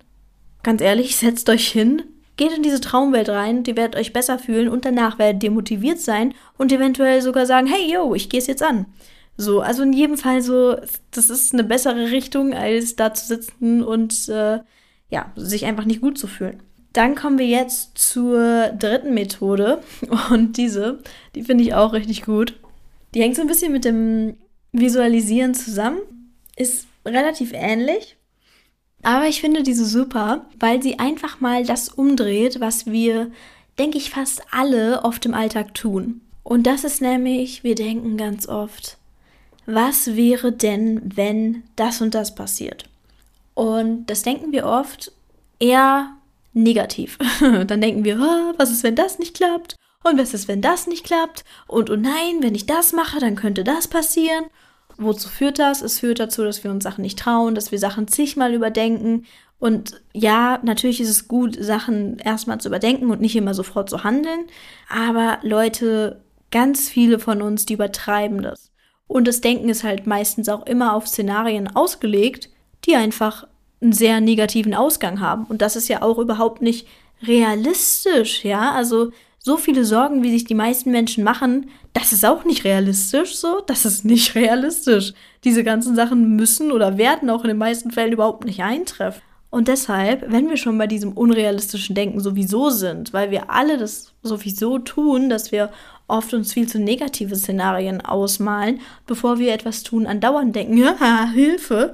ganz 0.63 0.81
ehrlich, 0.81 1.15
setzt 1.17 1.49
euch 1.49 1.67
hin, 1.67 2.03
geht 2.37 2.51
in 2.51 2.63
diese 2.63 2.81
Traumwelt 2.81 3.29
rein, 3.29 3.63
ihr 3.65 3.77
werdet 3.77 3.95
euch 3.95 4.13
besser 4.13 4.39
fühlen 4.39 4.69
und 4.69 4.85
danach 4.85 5.19
werdet 5.19 5.43
ihr 5.43 5.51
motiviert 5.51 5.99
sein 5.99 6.33
und 6.57 6.71
eventuell 6.71 7.21
sogar 7.21 7.45
sagen, 7.45 7.67
hey 7.67 7.91
yo, 7.91 8.15
ich 8.15 8.29
gehe 8.29 8.39
es 8.39 8.47
jetzt 8.47 8.63
an. 8.63 8.87
So, 9.35 9.61
also 9.61 9.83
in 9.83 9.93
jedem 9.93 10.17
Fall 10.17 10.41
so, 10.41 10.75
das 11.11 11.29
ist 11.29 11.53
eine 11.53 11.63
bessere 11.63 12.11
Richtung, 12.11 12.53
als 12.53 12.95
da 12.95 13.13
zu 13.13 13.25
sitzen 13.25 13.83
und 13.83 14.29
äh, 14.29 14.59
ja, 15.09 15.31
sich 15.35 15.65
einfach 15.65 15.85
nicht 15.85 16.01
gut 16.01 16.17
zu 16.17 16.27
fühlen. 16.27 16.61
Dann 16.93 17.15
kommen 17.15 17.39
wir 17.39 17.47
jetzt 17.47 17.97
zur 17.97 18.67
dritten 18.77 19.13
Methode 19.13 19.81
und 20.31 20.57
diese, 20.57 20.99
die 21.35 21.43
finde 21.43 21.63
ich 21.63 21.73
auch 21.73 21.93
richtig 21.93 22.23
gut. 22.23 22.59
Die 23.13 23.21
hängt 23.21 23.35
so 23.35 23.41
ein 23.41 23.47
bisschen 23.47 23.71
mit 23.71 23.85
dem 23.85 24.37
Visualisieren 24.73 25.53
zusammen, 25.53 25.99
ist 26.55 26.87
relativ 27.05 27.51
ähnlich, 27.53 28.17
aber 29.03 29.27
ich 29.27 29.41
finde 29.41 29.63
diese 29.63 29.85
super, 29.85 30.45
weil 30.59 30.81
sie 30.81 30.97
einfach 30.97 31.41
mal 31.41 31.65
das 31.65 31.89
umdreht, 31.89 32.59
was 32.59 32.85
wir, 32.85 33.31
denke 33.77 33.97
ich, 33.97 34.09
fast 34.09 34.41
alle 34.51 35.03
oft 35.03 35.25
im 35.25 35.33
Alltag 35.33 35.73
tun. 35.73 36.21
Und 36.41 36.63
das 36.63 36.83
ist 36.83 37.01
nämlich, 37.01 37.63
wir 37.63 37.75
denken 37.75 38.17
ganz 38.17 38.47
oft, 38.47 38.97
was 39.65 40.15
wäre 40.15 40.51
denn, 40.51 41.01
wenn 41.15 41.63
das 41.75 42.01
und 42.01 42.15
das 42.15 42.33
passiert? 42.33 42.85
Und 43.53 44.07
das 44.07 44.23
denken 44.23 44.51
wir 44.51 44.65
oft 44.65 45.11
eher 45.59 46.11
negativ. 46.53 47.17
Dann 47.39 47.81
denken 47.81 48.03
wir, 48.03 48.19
oh, 48.19 48.53
was 48.57 48.71
ist, 48.71 48.83
wenn 48.83 48.95
das 48.95 49.19
nicht 49.19 49.35
klappt? 49.35 49.75
Und 50.03 50.17
was 50.17 50.33
ist, 50.33 50.47
wenn 50.47 50.61
das 50.61 50.87
nicht 50.87 51.05
klappt? 51.05 51.43
Und 51.67 51.89
oh 51.89 51.95
nein, 51.95 52.41
wenn 52.41 52.55
ich 52.55 52.65
das 52.65 52.91
mache, 52.91 53.19
dann 53.19 53.35
könnte 53.35 53.63
das 53.63 53.87
passieren. 53.87 54.45
Wozu 54.97 55.29
führt 55.29 55.59
das? 55.59 55.81
Es 55.81 55.99
führt 55.99 56.19
dazu, 56.19 56.43
dass 56.43 56.63
wir 56.63 56.71
uns 56.71 56.83
Sachen 56.83 57.01
nicht 57.01 57.19
trauen, 57.19 57.55
dass 57.55 57.71
wir 57.71 57.79
Sachen 57.79 58.07
zigmal 58.07 58.53
überdenken. 58.53 59.25
Und 59.59 60.01
ja, 60.13 60.59
natürlich 60.63 60.99
ist 61.01 61.09
es 61.09 61.27
gut, 61.27 61.57
Sachen 61.59 62.19
erstmal 62.19 62.59
zu 62.59 62.67
überdenken 62.67 63.09
und 63.11 63.21
nicht 63.21 63.35
immer 63.35 63.53
sofort 63.53 63.89
zu 63.89 64.03
handeln. 64.03 64.45
Aber 64.89 65.39
Leute, 65.41 66.21
ganz 66.51 66.89
viele 66.89 67.19
von 67.19 67.41
uns, 67.41 67.65
die 67.65 67.73
übertreiben 67.73 68.41
das. 68.41 68.71
Und 69.07 69.27
das 69.27 69.41
Denken 69.41 69.69
ist 69.69 69.83
halt 69.83 70.07
meistens 70.07 70.49
auch 70.49 70.65
immer 70.65 70.93
auf 70.93 71.07
Szenarien 71.07 71.75
ausgelegt, 71.75 72.49
die 72.85 72.95
einfach 72.95 73.47
einen 73.81 73.93
sehr 73.93 74.21
negativen 74.21 74.73
Ausgang 74.73 75.19
haben. 75.19 75.45
Und 75.45 75.61
das 75.61 75.75
ist 75.75 75.87
ja 75.87 76.01
auch 76.01 76.17
überhaupt 76.17 76.61
nicht 76.61 76.87
realistisch, 77.21 78.43
ja. 78.43 78.71
Also 78.71 79.11
so 79.45 79.57
viele 79.57 79.83
Sorgen, 79.83 80.23
wie 80.23 80.31
sich 80.31 80.45
die 80.45 80.55
meisten 80.55 80.89
Menschen 80.89 81.21
machen, 81.21 81.69
das 81.91 82.13
ist 82.13 82.25
auch 82.25 82.45
nicht 82.45 82.63
realistisch 82.63 83.35
so. 83.35 83.61
Das 83.67 83.83
ist 83.83 84.05
nicht 84.05 84.35
realistisch. 84.35 85.13
Diese 85.43 85.65
ganzen 85.65 85.95
Sachen 85.95 86.37
müssen 86.37 86.71
oder 86.71 86.97
werden 86.97 87.29
auch 87.29 87.43
in 87.43 87.49
den 87.49 87.57
meisten 87.57 87.91
Fällen 87.91 88.13
überhaupt 88.13 88.45
nicht 88.45 88.63
eintreffen. 88.63 89.21
Und 89.49 89.67
deshalb, 89.67 90.31
wenn 90.31 90.49
wir 90.49 90.55
schon 90.55 90.77
bei 90.77 90.87
diesem 90.87 91.11
unrealistischen 91.11 91.93
Denken 91.93 92.21
sowieso 92.21 92.69
sind, 92.69 93.11
weil 93.11 93.31
wir 93.31 93.51
alle 93.51 93.77
das 93.77 94.13
sowieso 94.23 94.79
tun, 94.79 95.29
dass 95.29 95.51
wir 95.51 95.71
oft 96.07 96.33
uns 96.33 96.53
viel 96.53 96.67
zu 96.67 96.79
negative 96.79 97.35
Szenarien 97.35 97.99
ausmalen, 97.99 98.79
bevor 99.05 99.39
wir 99.39 99.53
etwas 99.53 99.83
tun, 99.83 100.07
andauernd 100.07 100.55
denken, 100.55 100.77
ja, 100.77 101.29
Hilfe, 101.33 101.93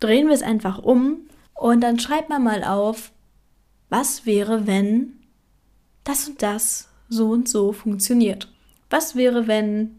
drehen 0.00 0.28
wir 0.28 0.34
es 0.34 0.42
einfach 0.42 0.78
um 0.78 1.22
und 1.54 1.80
dann 1.80 1.98
schreibt 1.98 2.28
man 2.28 2.44
mal 2.44 2.62
auf, 2.62 3.10
was 3.88 4.26
wäre, 4.26 4.66
wenn 4.66 5.17
das 6.08 6.28
und 6.28 6.42
das 6.42 6.88
so 7.08 7.30
und 7.30 7.48
so 7.48 7.72
funktioniert? 7.72 8.48
Was 8.90 9.14
wäre, 9.14 9.46
wenn 9.46 9.96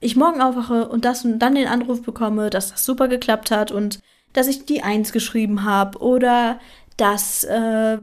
ich 0.00 0.16
morgen 0.16 0.40
aufwache 0.40 0.88
und 0.88 1.04
das 1.04 1.24
und 1.24 1.38
dann 1.38 1.54
den 1.54 1.68
Anruf 1.68 2.02
bekomme, 2.02 2.50
dass 2.50 2.70
das 2.70 2.84
super 2.84 3.08
geklappt 3.08 3.50
hat 3.50 3.70
und 3.70 4.00
dass 4.32 4.48
ich 4.48 4.66
die 4.66 4.82
Eins 4.82 5.12
geschrieben 5.12 5.64
habe 5.64 5.98
oder 5.98 6.58
dass 6.96 7.44
äh, 7.44 7.98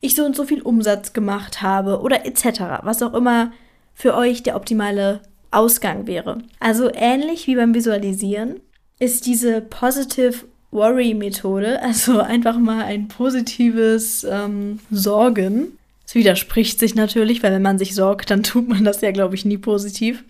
ich 0.00 0.14
so 0.14 0.24
und 0.24 0.36
so 0.36 0.44
viel 0.44 0.62
Umsatz 0.62 1.12
gemacht 1.12 1.62
habe 1.62 2.00
oder 2.00 2.26
etc. 2.26 2.82
Was 2.82 3.02
auch 3.02 3.14
immer 3.14 3.52
für 3.94 4.14
euch 4.14 4.42
der 4.42 4.56
optimale 4.56 5.20
Ausgang 5.50 6.06
wäre. 6.06 6.38
Also 6.60 6.90
ähnlich 6.92 7.46
wie 7.46 7.56
beim 7.56 7.74
Visualisieren 7.74 8.60
ist 8.98 9.26
diese 9.26 9.60
Positive 9.60 10.44
Worry 10.70 11.14
Methode, 11.14 11.80
also 11.80 12.20
einfach 12.20 12.58
mal 12.58 12.84
ein 12.84 13.08
positives 13.08 14.24
ähm, 14.24 14.80
Sorgen. 14.90 15.78
Es 16.06 16.14
widerspricht 16.14 16.78
sich 16.78 16.94
natürlich, 16.94 17.42
weil 17.42 17.52
wenn 17.52 17.62
man 17.62 17.78
sich 17.78 17.94
sorgt, 17.94 18.30
dann 18.30 18.42
tut 18.42 18.68
man 18.68 18.84
das 18.84 19.00
ja, 19.00 19.10
glaube 19.10 19.34
ich, 19.34 19.44
nie 19.44 19.58
positiv. 19.58 20.24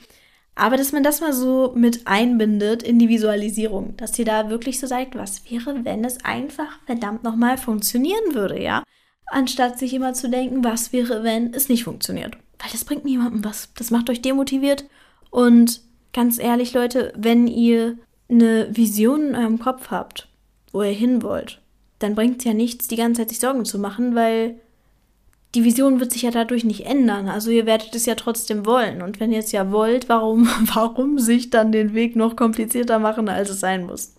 Aber 0.54 0.78
dass 0.78 0.92
man 0.92 1.02
das 1.02 1.20
mal 1.20 1.34
so 1.34 1.74
mit 1.76 2.06
einbindet 2.06 2.82
in 2.82 2.98
die 2.98 3.10
Visualisierung, 3.10 3.94
dass 3.98 4.18
ihr 4.18 4.24
da 4.24 4.48
wirklich 4.48 4.80
so 4.80 4.86
sagt, 4.86 5.14
was 5.14 5.50
wäre, 5.50 5.84
wenn 5.84 6.02
es 6.02 6.24
einfach 6.24 6.78
verdammt 6.86 7.22
nochmal 7.24 7.58
funktionieren 7.58 8.34
würde, 8.34 8.60
ja? 8.60 8.82
Anstatt 9.26 9.78
sich 9.78 9.92
immer 9.92 10.14
zu 10.14 10.30
denken, 10.30 10.64
was 10.64 10.94
wäre, 10.94 11.22
wenn 11.22 11.52
es 11.52 11.68
nicht 11.68 11.84
funktioniert. 11.84 12.38
Weil 12.58 12.70
das 12.72 12.84
bringt 12.84 13.04
niemandem 13.04 13.44
was. 13.44 13.68
Das 13.76 13.90
macht 13.90 14.08
euch 14.08 14.22
demotiviert. 14.22 14.86
Und 15.30 15.82
ganz 16.14 16.38
ehrlich, 16.38 16.72
Leute, 16.72 17.12
wenn 17.16 17.46
ihr 17.46 17.98
eine 18.30 18.74
Vision 18.74 19.28
in 19.28 19.34
eurem 19.34 19.58
Kopf 19.58 19.90
habt, 19.90 20.28
wo 20.72 20.82
ihr 20.82 20.90
hin 20.92 21.22
wollt, 21.22 21.60
dann 21.98 22.14
bringt 22.14 22.38
es 22.38 22.44
ja 22.44 22.54
nichts, 22.54 22.88
die 22.88 22.96
ganze 22.96 23.20
Zeit 23.20 23.28
sich 23.28 23.40
Sorgen 23.40 23.66
zu 23.66 23.78
machen, 23.78 24.14
weil 24.14 24.58
die 25.56 25.64
Vision 25.64 26.00
wird 26.00 26.12
sich 26.12 26.22
ja 26.22 26.30
dadurch 26.30 26.64
nicht 26.64 26.84
ändern. 26.84 27.28
Also 27.28 27.50
ihr 27.50 27.64
werdet 27.64 27.94
es 27.94 28.04
ja 28.04 28.14
trotzdem 28.14 28.66
wollen. 28.66 29.00
Und 29.00 29.20
wenn 29.20 29.32
ihr 29.32 29.38
es 29.38 29.52
ja 29.52 29.72
wollt, 29.72 30.08
warum, 30.10 30.46
warum 30.74 31.18
sich 31.18 31.48
dann 31.48 31.72
den 31.72 31.94
Weg 31.94 32.14
noch 32.14 32.36
komplizierter 32.36 32.98
machen, 32.98 33.30
als 33.30 33.48
es 33.48 33.60
sein 33.60 33.86
muss? 33.86 34.14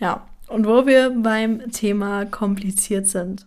Ja, 0.00 0.26
und 0.48 0.66
wo 0.66 0.86
wir 0.86 1.10
beim 1.10 1.70
Thema 1.72 2.24
kompliziert 2.24 3.06
sind. 3.06 3.46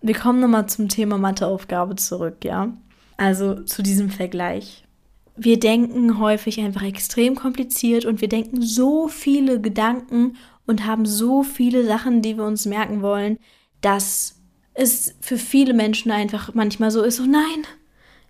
Wir 0.00 0.14
kommen 0.14 0.38
nochmal 0.40 0.66
zum 0.66 0.88
Thema 0.88 1.18
Matheaufgabe 1.18 1.96
zurück, 1.96 2.44
ja. 2.44 2.72
Also 3.16 3.62
zu 3.62 3.82
diesem 3.82 4.10
Vergleich. 4.10 4.84
Wir 5.36 5.58
denken 5.58 6.20
häufig 6.20 6.60
einfach 6.60 6.82
extrem 6.82 7.34
kompliziert 7.34 8.04
und 8.04 8.20
wir 8.20 8.28
denken 8.28 8.62
so 8.62 9.08
viele 9.08 9.60
Gedanken 9.60 10.36
und 10.66 10.86
haben 10.86 11.04
so 11.04 11.42
viele 11.42 11.84
Sachen, 11.84 12.22
die 12.22 12.36
wir 12.36 12.44
uns 12.44 12.64
merken 12.64 13.02
wollen, 13.02 13.38
dass 13.80 14.33
es 14.74 15.14
für 15.20 15.38
viele 15.38 15.72
Menschen 15.72 16.10
einfach 16.10 16.52
manchmal 16.54 16.90
so 16.90 17.02
ist, 17.02 17.20
oh 17.20 17.26
nein, 17.26 17.64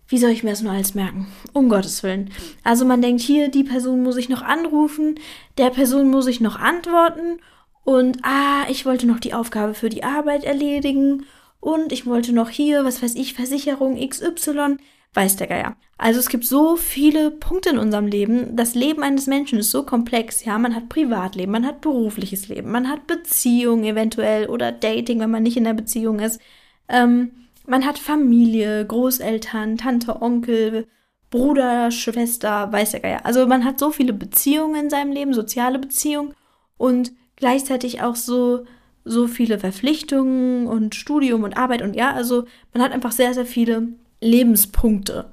wie 0.08 0.18
soll 0.18 0.30
ich 0.30 0.44
mir 0.44 0.50
das 0.50 0.62
nur 0.62 0.72
alles 0.72 0.94
merken? 0.94 1.26
Um 1.52 1.68
Gottes 1.68 2.02
Willen. 2.02 2.30
Also 2.62 2.84
man 2.84 3.00
denkt 3.00 3.22
hier, 3.22 3.48
die 3.48 3.64
Person 3.64 4.02
muss 4.02 4.16
ich 4.16 4.28
noch 4.28 4.42
anrufen, 4.42 5.18
der 5.58 5.70
Person 5.70 6.10
muss 6.10 6.26
ich 6.26 6.40
noch 6.40 6.58
antworten 6.58 7.40
und 7.84 8.18
ah, 8.22 8.64
ich 8.68 8.84
wollte 8.86 9.06
noch 9.06 9.20
die 9.20 9.34
Aufgabe 9.34 9.74
für 9.74 9.88
die 9.88 10.04
Arbeit 10.04 10.44
erledigen 10.44 11.26
und 11.60 11.92
ich 11.92 12.04
wollte 12.04 12.34
noch 12.34 12.50
hier, 12.50 12.84
was 12.84 13.02
weiß 13.02 13.14
ich, 13.14 13.32
Versicherung 13.32 13.96
XY, 13.96 14.76
weiß 15.14 15.36
der 15.36 15.46
Geier. 15.46 15.76
Also 15.96 16.18
es 16.20 16.28
gibt 16.28 16.44
so 16.44 16.76
viele 16.76 17.30
Punkte 17.30 17.70
in 17.70 17.78
unserem 17.78 18.06
Leben. 18.06 18.56
Das 18.56 18.74
Leben 18.74 19.02
eines 19.02 19.26
Menschen 19.26 19.58
ist 19.58 19.70
so 19.70 19.84
komplex. 19.84 20.44
Ja, 20.44 20.58
man 20.58 20.74
hat 20.74 20.88
Privatleben, 20.88 21.52
man 21.52 21.66
hat 21.66 21.80
berufliches 21.80 22.48
Leben, 22.48 22.70
man 22.70 22.88
hat 22.88 23.06
Beziehung 23.06 23.84
eventuell 23.84 24.46
oder 24.48 24.72
Dating, 24.72 25.20
wenn 25.20 25.30
man 25.30 25.42
nicht 25.44 25.56
in 25.56 25.64
der 25.64 25.74
Beziehung 25.74 26.18
ist. 26.20 26.40
Ähm, 26.88 27.32
Man 27.66 27.86
hat 27.86 27.98
Familie, 27.98 28.84
Großeltern, 28.86 29.78
Tante, 29.78 30.20
Onkel, 30.20 30.86
Bruder, 31.30 31.90
Schwester, 31.90 32.70
weiß 32.72 32.92
der 32.92 33.00
Geier. 33.00 33.24
Also 33.26 33.46
man 33.46 33.64
hat 33.64 33.78
so 33.78 33.90
viele 33.90 34.12
Beziehungen 34.12 34.76
in 34.84 34.90
seinem 34.90 35.12
Leben, 35.12 35.32
soziale 35.34 35.78
Beziehungen 35.78 36.34
und 36.76 37.12
gleichzeitig 37.36 38.02
auch 38.02 38.16
so 38.16 38.64
so 39.06 39.26
viele 39.28 39.58
Verpflichtungen 39.58 40.66
und 40.66 40.94
Studium 40.94 41.42
und 41.44 41.56
Arbeit 41.58 41.82
und 41.82 41.94
ja, 41.94 42.12
also 42.12 42.44
man 42.72 42.82
hat 42.82 42.92
einfach 42.92 43.12
sehr 43.12 43.34
sehr 43.34 43.46
viele 43.46 43.88
Lebenspunkte. 44.24 45.26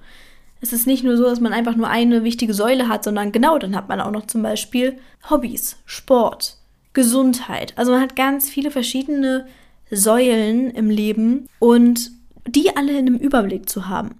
Es 0.62 0.74
ist 0.74 0.86
nicht 0.86 1.03
nur 1.03 1.17
so, 1.17 1.24
dass 1.24 1.39
man 1.39 1.53
einfach 1.53 1.75
nur 1.75 1.88
eine 1.88 2.24
wichtige 2.24 2.53
Säule 2.53 2.88
hat, 2.88 3.03
sondern 3.03 3.31
genau, 3.31 3.57
dann 3.57 3.75
hat 3.75 3.89
man 3.89 4.00
auch 4.00 4.12
noch 4.12 4.27
zum 4.27 4.43
Beispiel 4.43 5.00
Hobbys, 5.29 5.77
Sport, 5.86 6.57
Gesundheit. 6.93 7.74
Also 7.77 7.91
man 7.91 8.01
hat 8.01 8.15
ganz 8.15 8.50
viele 8.50 8.69
verschiedene 8.69 9.48
Säulen 9.89 10.69
im 10.69 10.89
Leben 10.89 11.48
und 11.60 12.12
die 12.48 12.75
alle 12.75 12.91
in 12.91 13.07
einem 13.07 13.17
Überblick 13.17 13.69
zu 13.69 13.88
haben. 13.88 14.19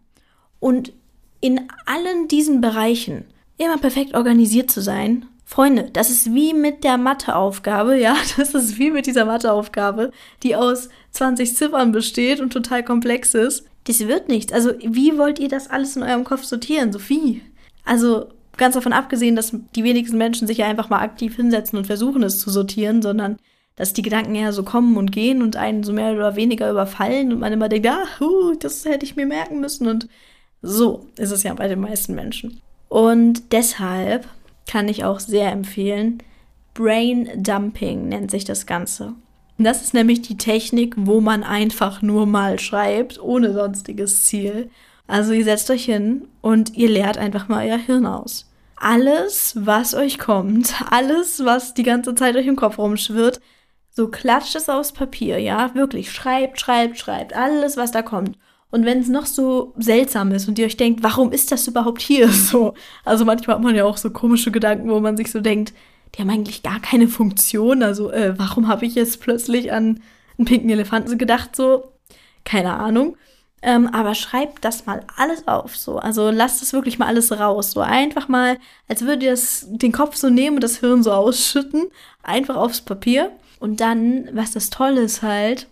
Und 0.60 0.94
in 1.42 1.62
allen 1.86 2.28
diesen 2.28 2.60
Bereichen 2.62 3.26
immer 3.58 3.78
perfekt 3.78 4.16
organisiert 4.16 4.72
zu 4.72 4.82
sein. 4.82 5.28
Freunde, 5.46 5.90
das 5.92 6.10
ist 6.10 6.34
wie 6.34 6.54
mit 6.54 6.84
der 6.84 6.98
Matheaufgabe, 6.98 8.00
ja, 8.00 8.16
das 8.38 8.56
ist 8.56 8.80
wie 8.80 8.90
mit 8.90 9.06
dieser 9.06 9.26
Matheaufgabe, 9.26 10.12
die 10.42 10.56
aus 10.56 10.90
20 11.12 11.56
Ziffern 11.56 11.92
besteht 11.92 12.40
und 12.40 12.52
total 12.52 12.84
komplex 12.84 13.36
ist 13.36 13.66
das 13.86 14.00
wird 14.08 14.30
nichts. 14.30 14.54
Also, 14.54 14.72
wie 14.80 15.18
wollt 15.18 15.40
ihr 15.40 15.50
das 15.50 15.70
alles 15.70 15.96
in 15.96 16.04
eurem 16.04 16.24
Kopf 16.24 16.44
sortieren, 16.44 16.92
Sophie? 16.92 17.42
Also, 17.84 18.28
ganz 18.58 18.76
davon 18.76 18.94
abgesehen, 18.94 19.36
dass 19.36 19.56
die 19.76 19.84
wenigsten 19.84 20.18
Menschen 20.18 20.48
sich 20.48 20.60
ja 20.60 20.68
einfach 20.68 20.90
mal 20.90 21.02
aktiv 21.02 21.36
hinsetzen 21.36 21.78
und 21.78 21.88
versuchen, 21.88 22.24
es 22.24 22.40
zu 22.40 22.50
sortieren, 22.50 23.02
sondern 23.02 23.38
dass 23.76 23.94
die 23.94 24.04
Gedanken 24.04 24.36
eher 24.36 24.54
so 24.54 24.64
kommen 24.64 24.98
und 24.98 25.12
gehen 25.12 25.42
und 25.42 25.56
einen 25.56 25.84
so 25.84 25.94
mehr 25.94 26.14
oder 26.14 26.36
weniger 26.36 26.70
überfallen 26.70 27.32
und 27.32 27.40
man 27.40 27.54
immer 27.54 27.70
denkt, 27.70 27.88
ah, 27.88 28.06
huh, 28.20 28.54
das 28.60 28.86
hätte 28.86 29.06
ich 29.06 29.16
mir 29.16 29.26
merken 29.26 29.60
müssen. 29.60 29.88
Und 29.88 30.08
so 30.62 31.08
ist 31.18 31.32
es 31.32 31.44
ja 31.44 31.54
bei 31.54 31.68
den 31.68 31.80
meisten 31.80 32.14
Menschen. 32.14 32.62
Und 32.90 33.52
deshalb 33.52 34.28
kann 34.68 34.88
ich 34.88 35.04
auch 35.04 35.20
sehr 35.20 35.52
empfehlen, 35.52 36.22
Brain 36.74 37.30
Dumping 37.36 38.08
nennt 38.08 38.32
sich 38.32 38.46
das 38.46 38.66
Ganze. 38.66 39.14
Das 39.64 39.82
ist 39.82 39.94
nämlich 39.94 40.22
die 40.22 40.38
Technik, 40.38 40.96
wo 40.98 41.22
man 41.22 41.44
einfach 41.44 42.02
nur 42.02 42.26
mal 42.26 42.60
schreibt, 42.60 43.22
ohne 43.22 43.54
sonstiges 43.54 44.26
Ziel. 44.26 44.70
Also 45.08 45.34
ihr 45.34 45.44
setzt 45.44 45.70
euch 45.70 45.86
hin 45.86 46.28
und 46.42 46.76
ihr 46.78 46.90
leert 46.90 47.18
einfach 47.18 47.48
mal 47.48 47.68
euer 47.68 47.78
Hirn 47.78 48.06
aus. 48.06 48.50
Alles, 48.78 49.54
was 49.58 49.94
euch 49.94 50.18
kommt, 50.18 50.74
alles, 50.90 51.44
was 51.46 51.74
die 51.74 51.84
ganze 51.84 52.16
Zeit 52.16 52.36
euch 52.36 52.48
im 52.48 52.56
Kopf 52.56 52.78
rumschwirrt, 52.78 53.42
so 53.90 54.08
klatscht 54.08 54.56
es 54.56 54.70
aufs 54.70 54.94
Papier, 54.94 55.38
ja, 55.38 55.76
wirklich, 55.76 56.12
schreibt, 56.12 56.62
schreibt, 56.62 56.98
schreibt, 56.98 57.36
alles, 57.36 57.76
was 57.76 57.92
da 57.92 58.02
kommt. 58.02 58.38
Und 58.72 58.86
wenn 58.86 59.00
es 59.00 59.10
noch 59.10 59.26
so 59.26 59.74
seltsam 59.78 60.32
ist 60.32 60.48
und 60.48 60.58
ihr 60.58 60.66
euch 60.66 60.78
denkt, 60.78 61.04
warum 61.04 61.34
ist 61.34 61.52
das 61.52 61.68
überhaupt 61.68 62.02
hier 62.02 62.28
so? 62.30 62.74
Also 63.04 63.26
manchmal 63.26 63.58
hat 63.58 63.64
man 63.64 63.76
ja 63.76 63.84
auch 63.84 63.98
so 63.98 64.10
komische 64.10 64.50
Gedanken, 64.50 64.90
wo 64.90 65.00
man 65.02 65.18
sich 65.18 65.30
so 65.30 65.42
denkt, 65.42 65.74
die 66.16 66.22
haben 66.22 66.30
eigentlich 66.30 66.64
gar 66.64 66.80
keine 66.80 67.08
Funktion. 67.08 67.84
Also, 67.84 68.12
äh, 68.12 68.38
warum 68.38 68.68
habe 68.68 68.86
ich 68.86 68.96
jetzt 68.96 69.22
plötzlich 69.22 69.72
an 69.72 70.02
einen 70.38 70.46
pinken 70.46 70.70
Elefanten 70.70 71.18
gedacht? 71.18 71.56
So, 71.56 71.92
keine 72.44 72.74
Ahnung. 72.74 73.18
Ähm, 73.64 73.88
aber 73.88 74.16
schreibt 74.16 74.66
das 74.66 74.88
mal 74.88 75.06
alles 75.18 75.48
auf, 75.48 75.78
so. 75.78 75.98
Also 76.00 76.32
lasst 76.32 76.64
das 76.64 76.74
wirklich 76.74 76.98
mal 76.98 77.06
alles 77.06 77.32
raus. 77.32 77.72
So 77.72 77.82
einfach 77.82 78.28
mal, 78.28 78.58
als 78.88 79.02
würdet 79.02 79.24
ihr 79.24 79.32
das, 79.32 79.68
den 79.70 79.92
Kopf 79.92 80.16
so 80.16 80.30
nehmen 80.30 80.58
und 80.58 80.64
das 80.64 80.78
Hirn 80.78 81.04
so 81.04 81.12
ausschütten. 81.12 81.88
Einfach 82.24 82.56
aufs 82.56 82.82
Papier. 82.82 83.32
Und 83.60 83.80
dann, 83.80 84.30
was 84.34 84.52
das 84.52 84.72
Tolle 84.72 85.02
ist 85.02 85.22
halt, 85.22 85.68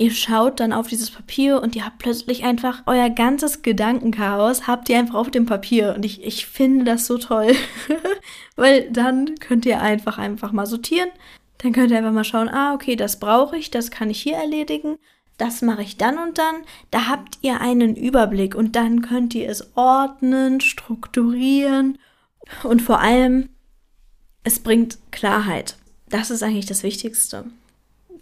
Ihr 0.00 0.12
schaut 0.12 0.60
dann 0.60 0.72
auf 0.72 0.86
dieses 0.86 1.10
Papier 1.10 1.60
und 1.60 1.74
ihr 1.74 1.84
habt 1.84 1.98
plötzlich 1.98 2.44
einfach 2.44 2.84
euer 2.86 3.10
ganzes 3.10 3.62
Gedankenchaos, 3.62 4.68
habt 4.68 4.88
ihr 4.88 4.96
einfach 4.96 5.16
auf 5.16 5.30
dem 5.32 5.44
Papier. 5.44 5.92
Und 5.96 6.04
ich, 6.04 6.22
ich 6.22 6.46
finde 6.46 6.84
das 6.84 7.06
so 7.06 7.18
toll. 7.18 7.52
Weil 8.56 8.88
dann 8.92 9.34
könnt 9.40 9.66
ihr 9.66 9.82
einfach, 9.82 10.16
einfach 10.18 10.52
mal 10.52 10.66
sortieren. 10.66 11.08
Dann 11.58 11.72
könnt 11.72 11.90
ihr 11.90 11.98
einfach 11.98 12.12
mal 12.12 12.22
schauen, 12.22 12.48
ah, 12.48 12.74
okay, 12.74 12.94
das 12.94 13.18
brauche 13.18 13.56
ich, 13.56 13.72
das 13.72 13.90
kann 13.90 14.08
ich 14.08 14.22
hier 14.22 14.36
erledigen. 14.36 14.98
Das 15.36 15.62
mache 15.62 15.82
ich 15.82 15.96
dann 15.96 16.16
und 16.18 16.38
dann. 16.38 16.54
Da 16.92 17.08
habt 17.08 17.38
ihr 17.42 17.60
einen 17.60 17.96
Überblick 17.96 18.54
und 18.54 18.76
dann 18.76 19.02
könnt 19.02 19.34
ihr 19.34 19.48
es 19.48 19.76
ordnen, 19.76 20.60
strukturieren 20.60 21.98
und 22.62 22.82
vor 22.82 23.00
allem, 23.00 23.48
es 24.44 24.60
bringt 24.60 24.98
Klarheit. 25.10 25.76
Das 26.08 26.30
ist 26.30 26.44
eigentlich 26.44 26.66
das 26.66 26.84
Wichtigste. 26.84 27.46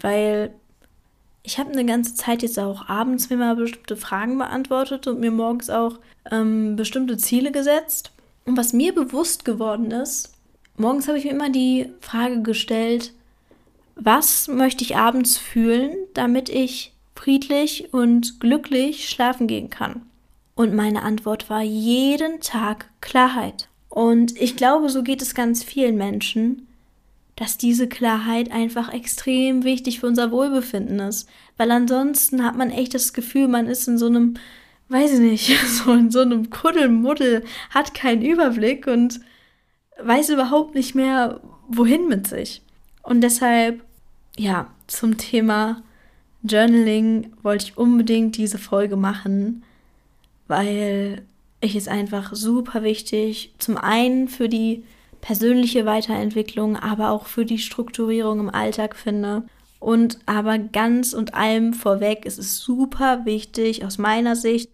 Weil 0.01 0.55
ich 1.47 1.59
habe 1.59 1.71
eine 1.71 1.87
ganze 1.87 2.17
Zeit 2.17 2.43
jetzt 2.43 2.59
auch 2.59 2.89
abends 2.89 3.31
mir 3.31 3.37
mal 3.37 3.55
bestimmte 3.55 3.97
Fragen 3.97 4.37
beantwortet 4.37 5.07
und 5.07 5.21
mir 5.21 5.31
morgens 5.31 5.71
auch 5.71 6.01
ähm, 6.31 6.75
bestimmte 6.75 7.17
Ziele 7.19 7.53
gesetzt. 7.53 8.11
Und 8.45 8.57
was 8.57 8.73
mir 8.73 8.93
bewusst 8.93 9.45
geworden 9.45 9.93
ist, 9.93 10.35
morgens 10.77 11.07
habe 11.07 11.19
ich 11.19 11.25
mir 11.25 11.31
immer 11.31 11.49
die 11.49 11.93
Frage 12.01 12.43
gestellt, 12.43 13.13
was 13.95 14.49
möchte 14.49 14.83
ich 14.83 14.97
abends 14.97 15.39
fühlen, 15.39 15.93
damit 16.15 16.49
ich 16.49 16.93
friedlich 17.15 17.95
und 17.95 18.41
glücklich 18.41 19.09
schlafen 19.09 19.47
gehen 19.47 19.71
kann? 19.71 20.03
Und 20.57 20.75
meine 20.75 21.03
Antwort 21.03 21.49
war 21.49 21.63
jeden 21.63 22.41
Tag 22.41 22.91
Klarheit. 23.01 23.69
Und 23.89 24.37
ich 24.41 24.57
glaube, 24.57 24.89
so 24.89 25.05
geht 25.05 25.23
es 25.23 25.35
ganz 25.37 25.63
vielen 25.63 25.97
Menschen, 25.97 26.66
dass 27.37 27.59
diese 27.59 27.87
Klarheit 27.87 28.51
einfach 28.51 28.93
extrem 28.93 29.63
wichtig 29.63 30.01
für 30.01 30.07
unser 30.07 30.31
Wohlbefinden 30.31 30.99
ist. 31.01 31.29
Weil 31.59 31.71
ansonsten 31.71 32.43
hat 32.45 32.57
man 32.57 32.71
echt 32.71 32.95
das 32.95 33.13
Gefühl, 33.13 33.47
man 33.47 33.67
ist 33.67 33.87
in 33.87 33.99
so 33.99 34.07
einem, 34.07 34.35
weiß 34.89 35.13
ich 35.15 35.21
nicht, 35.21 35.67
so 35.69 35.93
in 35.93 36.11
so 36.11 36.21
einem 36.21 36.51
Kuddelmuddel, 36.51 37.45
hat 37.71 37.95
keinen 37.95 38.23
Überblick 38.23 38.87
und 38.87 39.21
weiß 40.03 40.31
überhaupt 40.31 40.75
nicht 40.75 40.95
mehr, 40.95 41.41
wohin 41.69 42.09
mit 42.09 42.27
sich. 42.27 42.63
Und 43.03 43.21
deshalb, 43.21 43.85
ja, 44.37 44.69
zum 44.87 45.19
Thema 45.19 45.83
Journaling 46.43 47.33
wollte 47.43 47.67
ich 47.67 47.79
unbedingt 47.79 48.37
diese 48.37 48.59
Folge 48.59 48.97
machen, 48.97 49.63
weil 50.49 51.23
ich 51.61 51.77
es 51.77 51.89
einfach 51.89 52.35
super 52.35 52.83
wichtig, 52.83 53.55
zum 53.59 53.77
einen 53.77 54.29
für 54.29 54.49
die 54.49 54.85
persönliche 55.27 55.87
Weiterentwicklung, 55.87 56.77
aber 56.77 57.11
auch 57.11 57.27
für 57.27 57.45
die 57.45 57.59
Strukturierung 57.59 58.39
im 58.39 58.49
Alltag 58.49 58.95
finde. 58.95 59.43
Und 59.81 60.21
aber 60.25 60.57
ganz 60.57 61.15
und 61.15 61.35
allem 61.35 61.75
vorweg, 61.75 62.23
es 62.27 62.39
ist 62.39 62.59
super 62.59 63.25
wichtig 63.25 63.85
aus 63.85 63.99
meiner 63.99 64.37
Sicht 64.37 64.71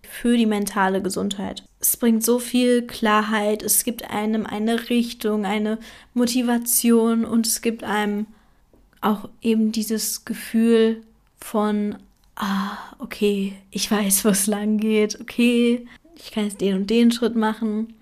für 0.00 0.38
die 0.38 0.46
mentale 0.46 1.02
Gesundheit. 1.02 1.64
Es 1.80 1.98
bringt 1.98 2.24
so 2.24 2.38
viel 2.38 2.86
Klarheit, 2.86 3.62
es 3.62 3.84
gibt 3.84 4.10
einem 4.10 4.46
eine 4.46 4.88
Richtung, 4.88 5.44
eine 5.44 5.78
Motivation 6.14 7.26
und 7.26 7.46
es 7.46 7.60
gibt 7.60 7.84
einem 7.84 8.24
auch 9.02 9.28
eben 9.42 9.70
dieses 9.70 10.24
Gefühl 10.24 11.02
von, 11.38 11.96
ah, 12.36 12.78
okay, 13.00 13.52
ich 13.70 13.90
weiß, 13.90 14.24
wo 14.24 14.30
es 14.30 14.46
lang 14.46 14.78
geht, 14.78 15.20
okay, 15.20 15.86
ich 16.16 16.30
kann 16.30 16.44
jetzt 16.44 16.62
den 16.62 16.76
und 16.76 16.88
den 16.88 17.12
Schritt 17.12 17.36
machen 17.36 17.92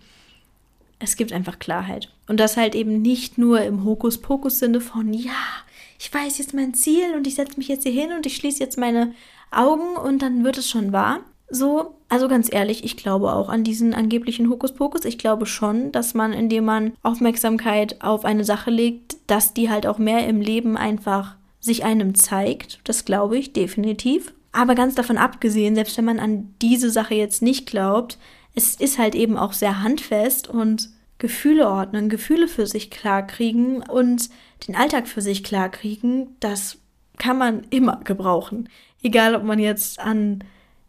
es 0.99 1.17
gibt 1.17 1.33
einfach 1.33 1.59
Klarheit. 1.59 2.13
Und 2.27 2.41
das 2.41 2.57
halt 2.57 2.75
eben 2.75 3.03
nicht 3.03 3.39
nur 3.39 3.63
im 3.63 3.85
Hokuspokus-Sinne 3.85 4.81
von, 4.81 5.13
ja, 5.13 5.31
ich 5.99 6.13
weiß 6.13 6.39
jetzt 6.39 6.55
mein 6.55 6.75
Ziel 6.75 7.15
und 7.17 7.27
ich 7.27 7.35
setze 7.35 7.57
mich 7.57 7.69
jetzt 7.69 7.85
hier 7.85 7.93
hin 7.93 8.13
und 8.17 8.27
ich 8.27 8.37
schließe 8.37 8.63
jetzt 8.63 8.79
meine 8.79 9.13
Augen 9.51 9.97
und 9.97 10.23
dann 10.23 10.45
wird 10.45 10.59
es 10.59 10.69
schon 10.69 10.93
wahr. 10.93 11.21
So, 11.51 11.95
also 12.09 12.29
ganz 12.29 12.53
ehrlich, 12.53 12.85
ich 12.85 12.97
glaube 12.97 13.33
auch 13.33 13.49
an 13.49 13.65
diesen 13.65 13.95
angeblichen 13.95 14.51
Hokuspokus. 14.51 15.05
Ich 15.05 15.19
glaube 15.19 15.47
schon, 15.47 15.93
dass 15.93 16.15
man, 16.15 16.33
indem 16.33 16.67
man 16.67 16.93
Aufmerksamkeit 17.03 18.03
auf 18.03 18.25
eine 18.25 18.45
Sache 18.45 18.71
legt, 18.71 19.17
dass 19.27 19.55
die 19.55 19.71
halt 19.71 19.87
auch 19.87 19.99
mehr 19.99 20.27
im 20.27 20.41
Leben 20.41 20.77
einfach 20.77 21.37
sich 21.59 21.85
einem 21.85 22.15
zeigt. 22.15 22.81
Das 22.85 23.05
glaube 23.05 23.39
ich 23.39 23.53
definitiv. 23.53 24.35
Aber 24.53 24.75
ganz 24.75 24.95
davon 24.95 25.19
abgesehen, 25.19 25.75
selbst 25.75 25.97
wenn 25.97 26.05
man 26.05 26.19
an 26.19 26.55
diese 26.61 26.91
Sache 26.91 27.15
jetzt 27.15 27.43
nicht 27.43 27.67
glaubt, 27.67 28.19
es 28.59 28.75
ist 28.75 28.99
halt 28.99 29.15
eben 29.15 29.37
auch 29.37 29.53
sehr 29.53 29.83
handfest 29.83 30.49
und 30.49 30.91
Gefühle 31.19 31.69
ordnen, 31.69 32.09
Gefühle 32.09 32.49
für 32.49 32.67
sich 32.67 32.91
klarkriegen 32.91 33.83
und 33.83 34.31
den 34.67 34.75
Alltag 34.75 35.07
für 35.07 35.23
sich 35.23 35.45
klarkriegen, 35.45 36.37
das 36.41 36.79
kann 37.19 37.39
man 37.39 37.63
immer 37.71 38.01
gebrauchen. 38.05 38.69
Egal, 39.03 39.37
ob 39.37 39.45
man 39.45 39.61
jetzt 39.61 40.01
an 40.01 40.43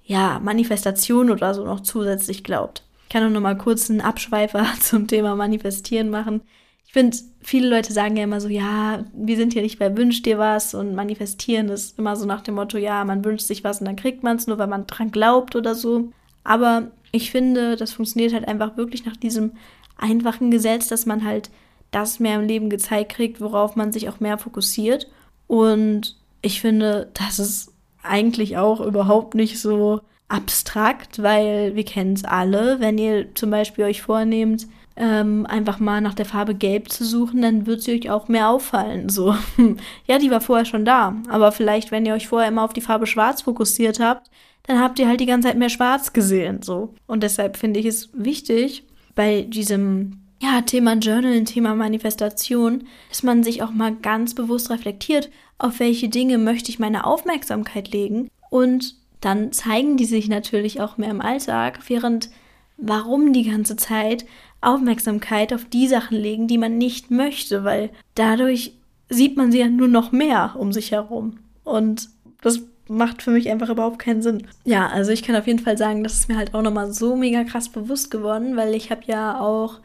ja, 0.04 0.40
Manifestation 0.40 1.30
oder 1.30 1.54
so 1.54 1.64
noch 1.64 1.82
zusätzlich 1.82 2.44
glaubt. 2.44 2.84
Ich 3.04 3.10
kann 3.10 3.24
auch 3.24 3.30
noch 3.30 3.42
mal 3.42 3.58
kurz 3.58 3.90
einen 3.90 4.02
Abschweifer 4.02 4.66
zum 4.80 5.08
Thema 5.08 5.36
Manifestieren 5.36 6.10
machen. 6.10 6.42
Ich 6.88 6.94
finde, 6.94 7.18
viele 7.40 7.70
Leute 7.70 7.94
sagen 7.94 8.18
ja 8.18 8.24
immer 8.24 8.42
so, 8.42 8.48
ja, 8.48 9.06
wir 9.14 9.38
sind 9.38 9.54
hier 9.54 9.62
nicht 9.62 9.78
bei 9.78 9.96
Wünsch 9.96 10.24
dir 10.24 10.40
was 10.40 10.74
und 10.74 10.96
Manifestieren 10.96 11.70
ist 11.70 12.00
immer 12.00 12.16
so 12.16 12.26
nach 12.26 12.42
dem 12.42 12.56
Motto, 12.56 12.80
ja, 12.80 13.06
man 13.06 13.24
wünscht 13.24 13.46
sich 13.46 13.64
was 13.64 13.80
und 13.80 13.86
dann 13.86 13.96
kriegt 13.96 14.24
man 14.24 14.38
es 14.38 14.48
nur, 14.48 14.58
weil 14.58 14.66
man 14.66 14.88
dran 14.88 15.12
glaubt 15.12 15.56
oder 15.56 15.76
so. 15.76 16.12
Aber 16.44 16.90
ich 17.12 17.32
finde, 17.32 17.76
das 17.76 17.94
funktioniert 17.94 18.34
halt 18.34 18.48
einfach 18.48 18.78
wirklich 18.78 19.06
nach 19.06 19.18
diesem 19.18 19.54
einfachen 19.98 20.52
Gesetz, 20.52 20.88
dass 20.88 21.06
man 21.06 21.24
halt 21.24 21.50
das 21.92 22.20
mehr 22.20 22.36
im 22.36 22.48
Leben 22.48 22.70
gezeigt 22.70 23.14
kriegt, 23.14 23.42
worauf 23.42 23.76
man 23.76 23.92
sich 23.92 24.10
auch 24.10 24.20
mehr 24.20 24.38
fokussiert. 24.38 25.08
Und 25.48 26.16
ich 26.42 26.62
finde, 26.62 27.10
das 27.14 27.40
ist 27.40 27.74
eigentlich 28.04 28.58
auch 28.58 28.80
überhaupt 28.80 29.36
nicht 29.36 29.60
so 29.60 30.02
abstrakt, 30.28 31.22
weil 31.22 31.76
wir 31.76 31.84
kennen 31.84 32.14
es 32.14 32.24
alle. 32.24 32.80
Wenn 32.80 32.98
ihr 32.98 33.34
zum 33.36 33.50
Beispiel 33.50 33.86
euch 33.86 34.02
vornehmt, 34.02 34.68
ähm, 34.96 35.46
einfach 35.48 35.80
mal 35.80 36.02
nach 36.02 36.14
der 36.14 36.26
Farbe 36.26 36.54
Gelb 36.54 36.92
zu 36.92 37.04
suchen, 37.04 37.42
dann 37.42 37.66
wird 37.66 37.82
sie 37.82 37.94
euch 37.94 38.10
auch 38.10 38.28
mehr 38.28 38.50
auffallen. 38.50 39.10
So, 39.10 39.36
ja, 40.08 40.20
die 40.20 40.30
war 40.30 40.42
vorher 40.42 40.66
schon 40.66 40.86
da. 40.86 41.16
Aber 41.30 41.52
vielleicht, 41.52 41.92
wenn 41.92 42.06
ihr 42.06 42.14
euch 42.14 42.28
vorher 42.28 42.50
immer 42.50 42.64
auf 42.64 42.74
die 42.74 42.82
Farbe 42.82 43.08
Schwarz 43.08 43.42
fokussiert 43.42 44.00
habt, 44.00 44.30
dann 44.70 44.80
habt 44.80 45.00
ihr 45.00 45.08
halt 45.08 45.20
die 45.20 45.26
ganze 45.26 45.48
Zeit 45.48 45.58
mehr 45.58 45.70
Schwarz 45.70 46.14
gesehen. 46.14 46.62
So. 46.62 46.94
Und 47.08 47.24
deshalb 47.24 47.58
finde 47.58 47.80
ich 47.80 47.88
es 47.88 48.12
wichtig, 48.14 48.84
bei 49.16 49.42
diesem 49.42 50.20
ja, 50.40 50.62
Thema 50.62 50.94
Journal, 50.94 51.44
Thema 51.44 51.74
Manifestation, 51.74 52.84
dass 53.10 53.24
man 53.24 53.44
sich 53.44 53.64
auch 53.64 53.72
mal 53.72 53.96
ganz 53.96 54.36
bewusst 54.36 54.70
reflektiert, 54.70 55.32
auf 55.58 55.80
welche 55.80 56.08
Dinge 56.08 56.38
möchte 56.38 56.70
ich 56.70 56.78
meine 56.78 57.08
Aufmerksamkeit 57.08 57.92
legen 57.92 58.30
und 58.52 58.96
dann 59.22 59.52
zeigen 59.52 59.98
die 59.98 60.06
sich 60.06 60.30
natürlich 60.30 60.80
auch 60.82 60.98
mehr 60.98 61.10
im 61.10 61.20
Alltag, 61.20 61.80
während 61.88 62.30
warum 62.78 63.34
die 63.34 63.50
ganze 63.50 63.76
Zeit 63.76 64.28
Aufmerksamkeit 64.62 65.52
auf 65.52 65.66
die 65.66 65.88
Sachen 65.88 66.16
legen, 66.16 66.48
die 66.48 66.60
man 66.60 66.78
nicht 66.78 67.10
möchte, 67.10 67.64
weil 67.64 67.90
dadurch 68.14 68.74
sieht 69.10 69.36
man 69.36 69.52
sie 69.52 69.62
ja 69.62 69.68
nur 69.68 69.88
noch 69.88 70.12
mehr 70.12 70.56
um 70.60 70.72
sich 70.72 70.92
herum. 70.92 71.40
Und 71.64 72.10
das 72.42 72.62
macht 72.90 73.22
für 73.22 73.32
mich 73.32 73.50
einfach 73.50 73.70
überhaupt 73.70 74.00
keinen 74.00 74.22
Sinn. 74.22 74.48
Ja, 74.66 74.88
also 74.88 75.12
ich 75.12 75.24
kann 75.24 75.36
auf 75.36 75.48
jeden 75.48 75.60
Fall 75.60 75.78
sagen, 75.78 76.04
das 76.04 76.14
ist 76.14 76.30
mir 76.30 76.38
halt 76.38 76.54
auch 76.54 76.62
nochmal 76.62 76.92
so 76.92 77.16
mega 77.16 77.44
krass 77.44 77.70
bewusst 77.70 78.12
geworden, 78.12 78.58
weil 78.58 78.74
ich 78.74 78.92
habe 78.92 79.02
ja 79.06 79.40
auch 79.40 79.80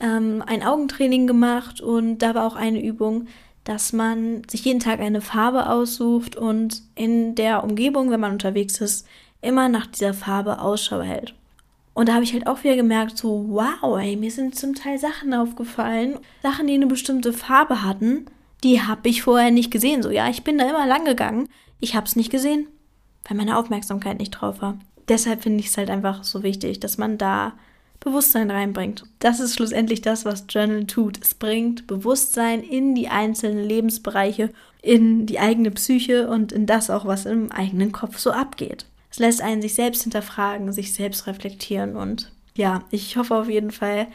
ähm, 0.00 0.42
ein 0.46 0.62
Augentraining 0.62 1.26
gemacht 1.26 1.80
und 1.80 2.18
da 2.18 2.34
war 2.34 2.46
auch 2.46 2.56
eine 2.56 2.82
Übung, 2.82 3.26
dass 3.64 3.92
man 3.92 4.42
sich 4.48 4.64
jeden 4.64 4.80
Tag 4.80 5.00
eine 5.00 5.20
Farbe 5.20 5.68
aussucht 5.70 6.36
und 6.36 6.82
in 6.94 7.34
der 7.34 7.64
Umgebung, 7.64 8.10
wenn 8.10 8.20
man 8.20 8.32
unterwegs 8.32 8.80
ist, 8.80 9.06
immer 9.40 9.68
nach 9.68 9.86
dieser 9.86 10.14
Farbe 10.14 10.60
Ausschau 10.60 11.00
hält. 11.00 11.34
Und 11.94 12.08
da 12.08 12.14
habe 12.14 12.24
ich 12.24 12.32
halt 12.32 12.46
auch 12.46 12.62
wieder 12.64 12.76
gemerkt, 12.76 13.16
so, 13.16 13.46
wow, 13.48 13.98
ey, 13.98 14.16
mir 14.16 14.30
sind 14.30 14.56
zum 14.56 14.74
Teil 14.74 14.98
Sachen 14.98 15.32
aufgefallen, 15.32 16.18
Sachen, 16.42 16.66
die 16.66 16.74
eine 16.74 16.86
bestimmte 16.86 17.32
Farbe 17.32 17.82
hatten, 17.82 18.26
die 18.64 18.82
habe 18.82 19.08
ich 19.08 19.22
vorher 19.22 19.50
nicht 19.50 19.70
gesehen. 19.70 20.02
So, 20.02 20.10
ja, 20.10 20.28
ich 20.28 20.42
bin 20.42 20.58
da 20.58 20.68
immer 20.68 20.86
lang 20.86 21.04
gegangen, 21.04 21.48
ich 21.84 21.94
habe 21.94 22.06
es 22.06 22.16
nicht 22.16 22.30
gesehen, 22.30 22.66
weil 23.28 23.36
meine 23.36 23.58
Aufmerksamkeit 23.58 24.18
nicht 24.18 24.30
drauf 24.30 24.60
war. 24.60 24.78
Deshalb 25.08 25.42
finde 25.42 25.60
ich 25.60 25.66
es 25.66 25.76
halt 25.76 25.90
einfach 25.90 26.24
so 26.24 26.42
wichtig, 26.42 26.80
dass 26.80 26.98
man 26.98 27.18
da 27.18 27.52
Bewusstsein 28.00 28.50
reinbringt. 28.50 29.04
Das 29.18 29.38
ist 29.38 29.54
schlussendlich 29.54 30.02
das, 30.02 30.24
was 30.24 30.46
Journal 30.48 30.86
tut. 30.86 31.18
Es 31.22 31.34
bringt 31.34 31.86
Bewusstsein 31.86 32.62
in 32.62 32.94
die 32.94 33.08
einzelnen 33.08 33.64
Lebensbereiche, 33.64 34.50
in 34.82 35.26
die 35.26 35.38
eigene 35.38 35.70
Psyche 35.70 36.28
und 36.28 36.52
in 36.52 36.66
das 36.66 36.90
auch, 36.90 37.04
was 37.04 37.26
im 37.26 37.52
eigenen 37.52 37.92
Kopf 37.92 38.18
so 38.18 38.30
abgeht. 38.30 38.86
Es 39.10 39.18
lässt 39.18 39.42
einen 39.42 39.62
sich 39.62 39.74
selbst 39.74 40.02
hinterfragen, 40.02 40.72
sich 40.72 40.92
selbst 40.92 41.26
reflektieren 41.26 41.96
und 41.96 42.32
ja, 42.56 42.82
ich 42.90 43.16
hoffe 43.16 43.36
auf 43.36 43.48
jeden 43.48 43.70
Fall, 43.70 44.06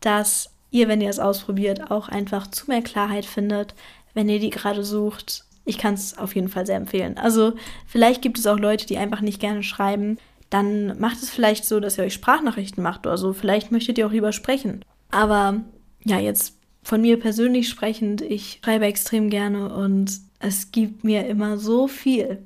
dass 0.00 0.50
ihr, 0.70 0.88
wenn 0.88 1.00
ihr 1.00 1.10
es 1.10 1.18
ausprobiert, 1.18 1.90
auch 1.90 2.08
einfach 2.08 2.48
zu 2.48 2.66
mehr 2.66 2.82
Klarheit 2.82 3.26
findet, 3.26 3.74
wenn 4.14 4.28
ihr 4.28 4.40
die 4.40 4.50
gerade 4.50 4.84
sucht. 4.84 5.44
Ich 5.64 5.78
kann 5.78 5.94
es 5.94 6.18
auf 6.18 6.34
jeden 6.34 6.48
Fall 6.48 6.66
sehr 6.66 6.76
empfehlen. 6.76 7.18
Also 7.18 7.54
vielleicht 7.86 8.22
gibt 8.22 8.38
es 8.38 8.46
auch 8.46 8.58
Leute, 8.58 8.86
die 8.86 8.98
einfach 8.98 9.20
nicht 9.20 9.40
gerne 9.40 9.62
schreiben 9.62 10.18
dann 10.52 10.98
macht 10.98 11.22
es 11.22 11.30
vielleicht 11.30 11.64
so, 11.64 11.80
dass 11.80 11.96
ihr 11.96 12.04
euch 12.04 12.12
Sprachnachrichten 12.12 12.82
macht 12.82 13.06
oder 13.06 13.16
so. 13.16 13.32
Vielleicht 13.32 13.72
möchtet 13.72 13.96
ihr 13.96 14.06
auch 14.06 14.12
lieber 14.12 14.32
sprechen. 14.32 14.84
Aber 15.10 15.62
ja, 16.04 16.18
jetzt 16.18 16.58
von 16.82 17.00
mir 17.00 17.18
persönlich 17.18 17.70
sprechend, 17.70 18.20
ich 18.20 18.60
schreibe 18.62 18.84
extrem 18.84 19.30
gerne 19.30 19.74
und 19.74 20.12
es 20.40 20.70
gibt 20.70 21.04
mir 21.04 21.26
immer 21.26 21.56
so 21.56 21.88
viel. 21.88 22.44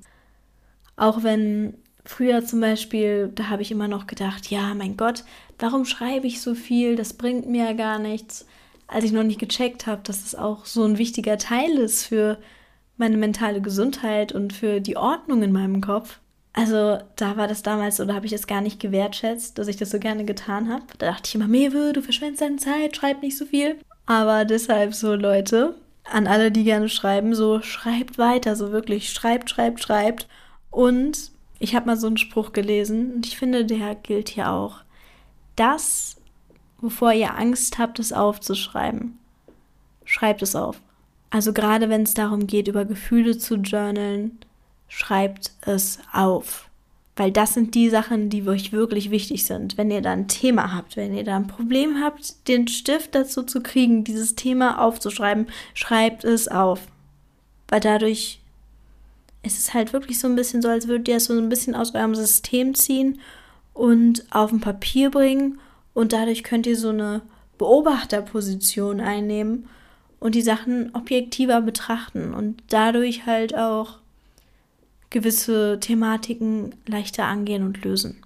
Auch 0.97 1.25
wenn 1.25 1.75
früher 2.05 2.45
zum 2.45 2.61
Beispiel, 2.61 3.33
da 3.35 3.49
habe 3.49 3.63
ich 3.63 3.73
immer 3.73 3.89
noch 3.89 4.07
gedacht, 4.07 4.53
ja, 4.53 4.73
mein 4.75 4.97
Gott, 4.97 5.25
warum 5.59 5.85
schreibe 5.85 6.29
ich 6.29 6.41
so 6.41 6.55
viel? 6.55 6.95
Das 6.95 7.15
bringt 7.15 7.49
mir 7.49 7.65
ja 7.65 7.73
gar 7.73 7.99
nichts. 7.99 8.47
Als 8.87 9.05
ich 9.05 9.11
noch 9.11 9.25
nicht 9.25 9.41
gecheckt 9.41 9.89
habe, 9.89 10.03
dass 10.05 10.25
es 10.25 10.37
auch 10.37 10.65
so 10.65 10.85
ein 10.85 10.99
wichtiger 10.99 11.39
Teil 11.39 11.73
ist 11.73 12.05
für 12.05 12.39
meine 12.97 13.17
mentale 13.17 13.61
Gesundheit 13.61 14.33
und 14.33 14.53
für 14.53 14.81
die 14.81 14.97
Ordnung 14.97 15.43
in 15.43 15.53
meinem 15.53 15.81
Kopf. 15.81 16.19
Also 16.53 16.99
da 17.17 17.37
war 17.37 17.49
das 17.49 17.63
damals 17.63 17.97
so, 17.97 18.07
da 18.07 18.15
habe 18.15 18.25
ich 18.25 18.33
das 18.33 18.47
gar 18.47 18.63
nicht 18.63 18.81
gewertschätzt, 18.81 19.59
dass 19.59 19.69
ich 19.69 19.77
das 19.77 19.91
so 19.91 19.99
gerne 19.99 20.25
getan 20.25 20.73
habe. 20.73 20.85
Da 20.99 21.11
dachte 21.11 21.29
ich 21.29 21.35
immer, 21.35 21.49
Mewe, 21.49 21.93
du 21.93 22.01
verschwendest 22.01 22.41
deine 22.41 22.57
Zeit, 22.57 22.97
schreib 22.97 23.21
nicht 23.21 23.37
so 23.37 23.45
viel. 23.45 23.77
Aber 24.07 24.47
deshalb 24.47 24.95
so, 24.95 25.15
Leute, 25.15 25.75
an 26.05 26.27
alle, 26.27 26.51
die 26.51 26.65
gerne 26.65 26.89
schreiben, 26.89 27.35
so 27.35 27.61
schreibt 27.61 28.17
weiter, 28.17 28.57
so 28.57 28.73
wirklich 28.73 29.13
schreibt, 29.13 29.51
schreibt, 29.51 29.83
schreibt. 29.83 30.29
Und 30.71 31.31
ich 31.59 31.75
habe 31.75 31.87
mal 31.87 31.97
so 31.97 32.07
einen 32.07 32.17
Spruch 32.17 32.53
gelesen 32.53 33.15
und 33.15 33.27
ich 33.27 33.37
finde, 33.37 33.67
der 33.67 33.95
gilt 33.95 34.31
hier 34.31 34.51
auch. 34.51 34.79
Das, 35.57 36.17
wovor 36.81 37.13
ihr 37.13 37.37
Angst 37.37 37.79
habt, 37.79 37.99
es 37.99 38.13
aufzuschreiben, 38.13 39.19
schreibt 40.05 40.43
es 40.43 40.55
auf. 40.55 40.81
Also 41.37 41.53
gerade 41.53 41.91
wenn 41.91 42.05
es 42.05 42.15
darum 42.15 42.47
geht, 42.47 42.67
über 42.67 42.87
Gefühle 42.87 43.37
zu 43.37 43.57
journalen, 43.57 44.39
schreibt 44.89 45.51
es 45.61 45.99
auf. 46.11 46.71
Weil 47.15 47.31
das 47.31 47.53
sind 47.53 47.75
die 47.75 47.91
Sachen, 47.91 48.31
die 48.31 48.49
euch 48.49 48.73
wirklich 48.73 49.11
wichtig 49.11 49.45
sind. 49.45 49.77
Wenn 49.77 49.91
ihr 49.91 50.01
da 50.01 50.13
ein 50.13 50.29
Thema 50.29 50.73
habt, 50.73 50.97
wenn 50.97 51.15
ihr 51.15 51.25
da 51.25 51.37
ein 51.37 51.47
Problem 51.47 52.03
habt, 52.03 52.49
den 52.49 52.69
Stift 52.69 53.15
dazu 53.15 53.43
zu 53.43 53.63
kriegen, 53.63 54.03
dieses 54.03 54.35
Thema 54.35 54.83
aufzuschreiben, 54.83 55.49
schreibt 55.75 56.25
es 56.25 56.49
auf. 56.49 56.81
Weil 57.69 57.81
dadurch 57.81 58.41
ist 59.43 59.59
es 59.59 59.75
halt 59.75 59.93
wirklich 59.93 60.19
so 60.19 60.29
ein 60.29 60.37
bisschen 60.37 60.63
so, 60.63 60.71
als 60.71 60.89
würdet 60.89 61.09
ihr 61.09 61.17
es 61.17 61.27
so 61.27 61.37
ein 61.37 61.51
bisschen 61.51 61.75
aus 61.75 61.95
eurem 61.95 62.15
System 62.15 62.75
ziehen 62.75 63.21
und 63.75 64.25
auf 64.31 64.53
ein 64.53 64.63
Papier 64.63 65.11
bringen. 65.11 65.59
Und 65.93 66.15
dadurch 66.15 66.45
könnt 66.45 66.67
ihr 66.67 66.79
so 66.79 66.89
eine 66.89 67.21
Beobachterposition 67.59 69.01
einnehmen 69.01 69.69
und 70.27 70.35
die 70.35 70.43
Sachen 70.43 70.93
objektiver 70.93 71.61
betrachten 71.61 72.35
und 72.35 72.61
dadurch 72.69 73.27
halt 73.27 73.57
auch 73.57 73.99
gewisse 75.09 75.79
Thematiken 75.79 76.75
leichter 76.85 77.27
angehen 77.27 77.63
und 77.63 77.85
lösen. 77.85 78.25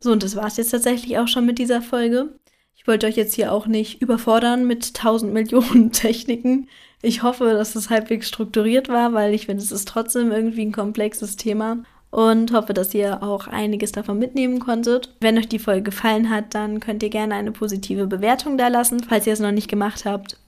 So, 0.00 0.10
und 0.10 0.22
das 0.22 0.36
war 0.36 0.46
es 0.46 0.56
jetzt 0.56 0.70
tatsächlich 0.70 1.18
auch 1.18 1.28
schon 1.28 1.44
mit 1.44 1.58
dieser 1.58 1.82
Folge. 1.82 2.30
Ich 2.78 2.86
wollte 2.86 3.06
euch 3.06 3.16
jetzt 3.16 3.34
hier 3.34 3.52
auch 3.52 3.66
nicht 3.66 4.00
überfordern 4.00 4.66
mit 4.66 4.94
tausend 4.94 5.34
Millionen 5.34 5.92
Techniken. 5.92 6.66
Ich 7.02 7.22
hoffe, 7.22 7.52
dass 7.52 7.74
es 7.74 7.90
halbwegs 7.90 8.26
strukturiert 8.26 8.88
war, 8.88 9.12
weil 9.12 9.34
ich 9.34 9.44
finde, 9.44 9.62
es 9.62 9.72
ist 9.72 9.86
trotzdem 9.86 10.32
irgendwie 10.32 10.62
ein 10.62 10.72
komplexes 10.72 11.36
Thema 11.36 11.84
und 12.08 12.54
hoffe, 12.54 12.72
dass 12.72 12.94
ihr 12.94 13.22
auch 13.22 13.48
einiges 13.48 13.92
davon 13.92 14.18
mitnehmen 14.18 14.60
konntet. 14.60 15.14
Wenn 15.20 15.36
euch 15.36 15.48
die 15.50 15.58
Folge 15.58 15.82
gefallen 15.82 16.30
hat, 16.30 16.54
dann 16.54 16.80
könnt 16.80 17.02
ihr 17.02 17.10
gerne 17.10 17.34
eine 17.34 17.52
positive 17.52 18.06
Bewertung 18.06 18.56
da 18.56 18.68
lassen, 18.68 19.00
falls 19.02 19.26
ihr 19.26 19.34
es 19.34 19.40
noch 19.40 19.52
nicht 19.52 19.68
gemacht 19.68 20.06
habt. 20.06 20.39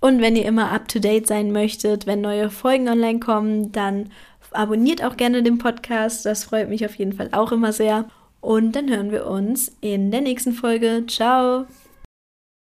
Und 0.00 0.20
wenn 0.20 0.36
ihr 0.36 0.46
immer 0.46 0.72
up 0.72 0.88
to 0.88 0.98
date 0.98 1.26
sein 1.26 1.52
möchtet, 1.52 2.06
wenn 2.06 2.22
neue 2.22 2.50
Folgen 2.50 2.88
online 2.88 3.20
kommen, 3.20 3.70
dann 3.72 4.10
abonniert 4.52 5.04
auch 5.04 5.16
gerne 5.16 5.42
den 5.42 5.58
Podcast. 5.58 6.24
Das 6.24 6.44
freut 6.44 6.68
mich 6.68 6.84
auf 6.84 6.94
jeden 6.96 7.12
Fall 7.12 7.28
auch 7.32 7.52
immer 7.52 7.72
sehr. 7.72 8.06
Und 8.40 8.72
dann 8.72 8.88
hören 8.88 9.12
wir 9.12 9.26
uns 9.26 9.76
in 9.80 10.10
der 10.10 10.22
nächsten 10.22 10.52
Folge. 10.52 11.04
Ciao! 11.06 11.66